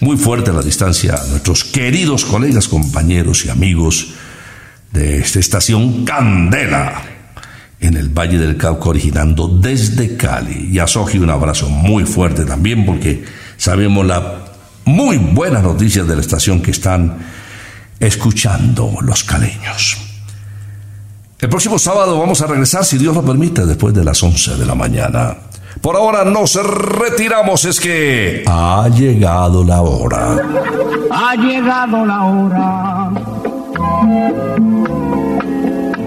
muy 0.00 0.18
fuerte 0.18 0.50
a 0.50 0.52
la 0.52 0.60
distancia 0.60 1.14
a 1.14 1.26
nuestros 1.28 1.64
queridos 1.64 2.26
colegas, 2.26 2.68
compañeros 2.68 3.46
y 3.46 3.48
amigos 3.48 4.12
de 4.90 5.16
esta 5.16 5.38
estación 5.38 6.04
Candela 6.04 7.04
en 7.80 7.96
el 7.96 8.10
Valle 8.10 8.36
del 8.36 8.58
Cauca 8.58 8.90
originando 8.90 9.48
desde 9.48 10.14
Cali. 10.14 10.68
Y 10.70 10.78
a 10.78 10.86
Soji 10.86 11.16
un 11.16 11.30
abrazo 11.30 11.70
muy 11.70 12.04
fuerte 12.04 12.44
también 12.44 12.84
porque 12.84 13.24
sabemos 13.56 14.04
la 14.04 14.41
muy 14.84 15.16
buenas 15.16 15.62
noticias 15.62 16.06
de 16.06 16.14
la 16.14 16.20
estación 16.20 16.60
que 16.60 16.70
están 16.70 17.18
escuchando 18.00 18.98
los 19.02 19.24
caleños. 19.24 19.98
El 21.40 21.48
próximo 21.48 21.78
sábado 21.78 22.18
vamos 22.18 22.40
a 22.42 22.46
regresar, 22.46 22.84
si 22.84 22.98
Dios 22.98 23.14
lo 23.14 23.24
permite, 23.24 23.66
después 23.66 23.94
de 23.94 24.04
las 24.04 24.22
11 24.22 24.56
de 24.56 24.66
la 24.66 24.74
mañana. 24.74 25.36
Por 25.80 25.96
ahora 25.96 26.24
nos 26.24 26.54
retiramos, 26.54 27.64
es 27.64 27.80
que 27.80 28.44
ha 28.46 28.88
llegado 28.88 29.64
la 29.64 29.80
hora. 29.80 30.36
Ha 31.10 31.34
llegado 31.34 32.06
la 32.06 32.24
hora 32.24 33.10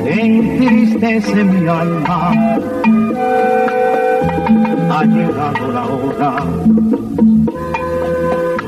entristece 0.08 1.44
mi 1.44 1.68
alma. 1.68 2.32
Ha 4.92 5.04
llegado 5.04 5.72
la 5.72 5.86
hora 5.86 6.36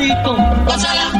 Diosito. 0.00 0.34
Pásala. 0.64 1.19